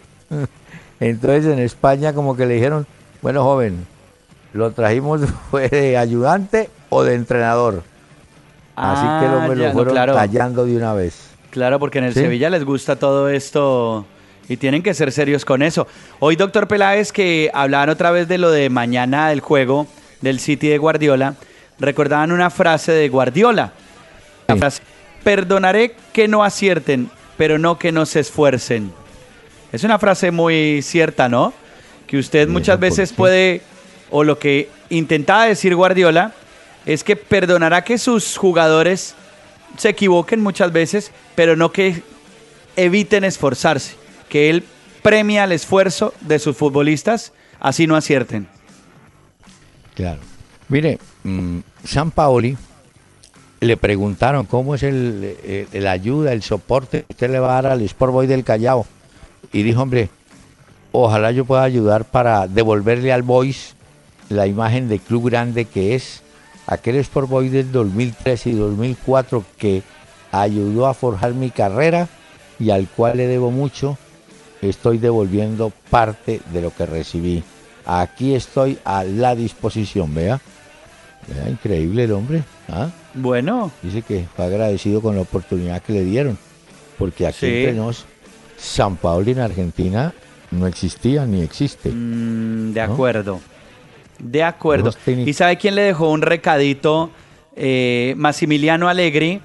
[1.01, 2.87] Entonces en España como que le dijeron,
[3.21, 3.85] bueno joven,
[4.53, 5.19] lo trajimos
[5.51, 7.83] fue de ayudante o de entrenador.
[8.77, 10.13] Así que Ah, hombre ya, lo no, fueron claro.
[10.13, 11.15] tallando de una vez.
[11.49, 12.19] Claro, porque en el Sí.
[12.21, 14.05] Sevilla les gusta todo esto
[14.47, 15.87] y tienen que ser serios con eso.
[16.19, 19.87] Hoy, doctor Peláez, que hablaban otra vez de lo de mañana del juego
[20.21, 21.33] del City de Guardiola,
[21.79, 23.71] recordaban una frase de Guardiola.
[24.47, 24.59] La Sí.
[24.59, 24.81] frase,
[25.23, 28.91] perdonaré que no acierten, pero no que no se esfuercen.
[29.71, 31.51] Es una frase muy cierta, ¿no?
[32.05, 33.61] Que usted muchas veces puede,
[34.11, 36.31] o lo que intentaba decir Guardiola,
[36.87, 39.13] es que perdonará que sus jugadores
[39.77, 42.01] se equivoquen muchas veces, pero no que
[42.75, 43.95] eviten esforzarse,
[44.29, 44.63] que él
[45.03, 48.47] premia el esfuerzo de sus futbolistas, así no acierten.
[49.95, 50.19] Claro.
[50.69, 52.57] Mire, mm, San Paoli
[53.59, 57.61] le preguntaron cómo es el, el- el ayuda, el soporte que usted le va a
[57.61, 58.85] dar al Sport Boy del Callao.
[59.51, 60.09] Y dijo, hombre,
[60.91, 63.75] ojalá yo pueda ayudar para devolverle al Boys
[64.29, 66.21] la imagen de club grande que es
[66.67, 69.81] aquel Sport Boy del 2003 y 2004 que
[70.31, 72.07] ayudó a forjar mi carrera
[72.59, 73.97] y al cual le debo mucho.
[74.61, 77.43] Estoy devolviendo parte de lo que recibí.
[77.85, 80.41] Aquí estoy a la disposición, vea.
[81.27, 82.43] Vea, increíble el hombre.
[82.69, 82.89] ¿ah?
[83.13, 86.37] Bueno, Dice que fue agradecido con la oportunidad que le dieron.
[86.97, 87.45] Porque aquí Sí.
[87.45, 88.05] entre nos,
[88.57, 90.13] San Paolo en Argentina
[90.49, 91.89] no existía ni existe.
[91.89, 92.95] mm, de ¿No?
[94.19, 94.91] De acuerdo.
[95.05, 97.11] ¿Y sabe quién le dejó un recadito?
[97.55, 99.41] Eh, Massimiliano Allegri,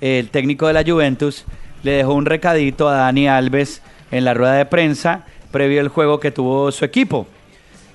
[0.00, 1.44] el técnico de la Juventus,
[1.82, 6.18] le dejó un recadito a Dani Alves en la rueda de prensa previo al juego
[6.18, 7.26] que tuvo su equipo.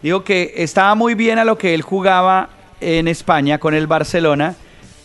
[0.02, 2.50] Digo que estaba muy bien a lo que él jugaba
[2.80, 4.56] en España con el Barcelona,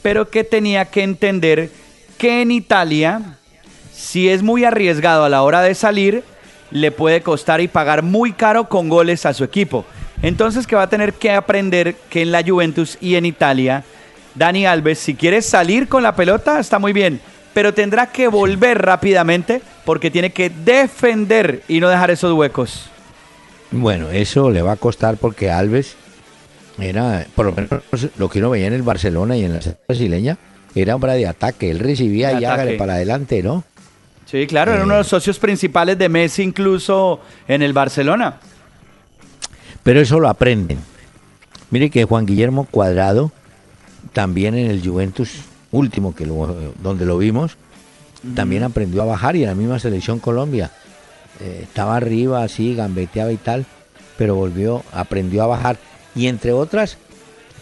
[0.02, 1.70] pero que tenía que entender
[2.18, 3.38] que en Italia,
[3.92, 6.22] si es muy arriesgado a la hora de salir,
[6.70, 9.84] le puede costar y pagar muy caro con goles a su equipo.
[10.22, 13.84] Entonces que va a tener que aprender que en la Juventus y en Italia,
[14.34, 17.20] Dani Alves, si quiere salir con la pelota, está muy bien,
[17.52, 22.88] pero tendrá que volver rápidamente porque tiene que defender y no dejar esos huecos.
[23.72, 25.96] Bueno, eso le va a costar porque Alves
[26.78, 27.82] era, por lo menos
[28.16, 30.38] lo que uno veía en el Barcelona y en la brasileña,
[30.74, 31.70] era hombre de ataque.
[31.70, 33.64] Él recibía y hágale para adelante, ¿no?
[34.26, 38.38] Sí, claro, era uno de los socios principales de Messi incluso en el Barcelona.
[39.82, 40.78] Pero eso lo aprenden.
[41.70, 43.32] Mire que Juan Guillermo Cuadrado,
[44.12, 45.30] también en el Juventus
[45.70, 47.56] último, que lo- donde lo vimos,
[48.34, 50.70] también aprendió a bajar y en la misma selección Colombia.
[51.40, 53.64] Eh, estaba arriba, así, gambeteaba y tal,
[54.18, 55.78] pero volvió, aprendió a bajar.
[56.14, 56.98] Y entre otras,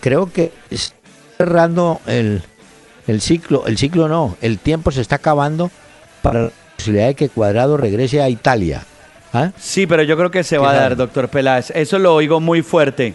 [0.00, 0.96] creo que está
[1.38, 2.42] cerrando el,
[3.06, 5.70] el ciclo, el ciclo no, el tiempo se está acabando
[6.20, 8.84] para la posibilidad de que Cuadrado regrese a Italia.
[9.32, 9.52] ¿Ah?
[9.58, 11.70] Sí, pero yo creo que se ¿Qué va a dar, doctor Peláez.
[11.70, 13.14] Eso lo oigo muy fuerte,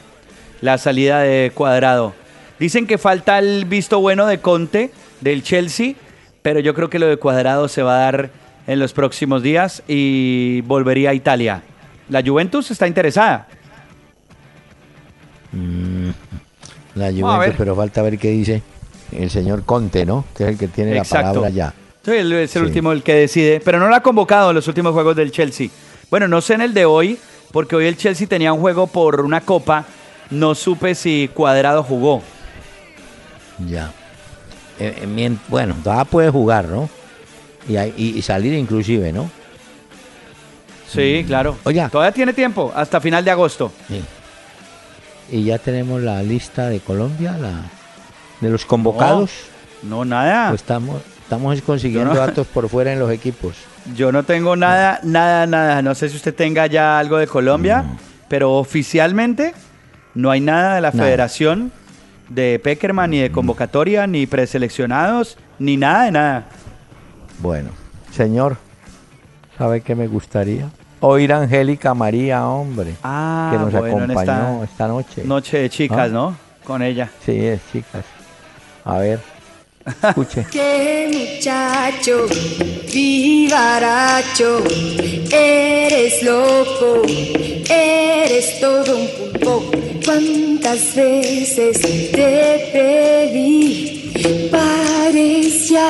[0.61, 2.13] la salida de Cuadrado.
[2.59, 5.93] Dicen que falta el visto bueno de Conte, del Chelsea,
[6.41, 8.29] pero yo creo que lo de Cuadrado se va a dar
[8.67, 11.61] en los próximos días y volvería a Italia.
[12.09, 13.47] La Juventus está interesada.
[16.95, 18.61] La a Juventus, pero falta ver qué dice
[19.11, 20.25] el señor Conte, ¿no?
[20.35, 21.15] Que es el que tiene Exacto.
[21.27, 21.73] la palabra ya.
[22.05, 22.59] Sí, es el Sí.
[22.59, 25.69] último el que decide, pero no lo ha convocado en los últimos juegos del Chelsea.
[26.09, 27.17] Bueno, no sé en el de hoy,
[27.51, 29.85] porque hoy el Chelsea tenía un juego por una copa.
[30.29, 32.21] No supe si Cuadrado jugó.
[33.67, 33.91] Ya.
[34.79, 36.89] Eh, eh, bueno, todavía puede jugar, ¿no?
[37.67, 39.29] Y, y- y salir inclusive, ¿no?
[40.87, 41.57] Sí, claro.
[41.63, 41.89] Oiga.
[41.89, 43.71] Todavía tiene tiempo, hasta final de agosto.
[43.87, 44.03] Sí.
[45.31, 47.61] Y ya tenemos la lista de Colombia, la
[48.41, 49.31] de los convocados.
[49.81, 50.49] No, nada.
[50.49, 53.55] Pues estamos, estamos consiguiendo no- datos por fuera en los equipos.
[53.95, 55.81] Yo no tengo nada, nada, nada.
[55.81, 57.97] No sé si usted tenga ya algo de Colombia, No.
[58.29, 59.53] pero oficialmente
[60.13, 61.03] no hay nada de la Nada.
[61.03, 61.71] federación
[62.29, 66.45] de Peckerman, ni de convocatoria, ni preseleccionados, ni nada de nada.
[67.39, 67.69] Bueno,
[68.11, 68.57] señor,
[69.57, 70.69] ¿sabe qué me gustaría?
[71.01, 75.23] Oír a Angélica María, hombre, Ah, que nos bueno, en acompañó esta esta noche.
[75.25, 76.07] noche de chicas, ¿Ah?
[76.07, 76.37] ¿no?
[76.63, 77.09] Con ella.
[77.23, 78.05] Sí, es, chicas.
[78.83, 79.19] A ver,
[79.85, 80.45] escuche.
[80.51, 82.27] Qué muchacho,
[82.93, 84.63] vivaracho,
[85.31, 87.01] eres loco,
[87.69, 89.71] eres todo un pulpo.
[90.03, 95.89] ¿Cuántas veces te pedí parecía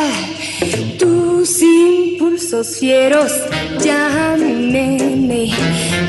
[0.98, 3.32] tus impulsos fieros?
[3.84, 5.52] Ya mi nene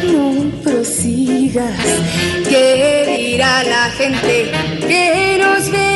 [0.05, 0.37] no
[0.84, 1.80] sigas.
[2.49, 4.51] ¿Qué dirá la gente
[4.87, 5.95] que nos ve?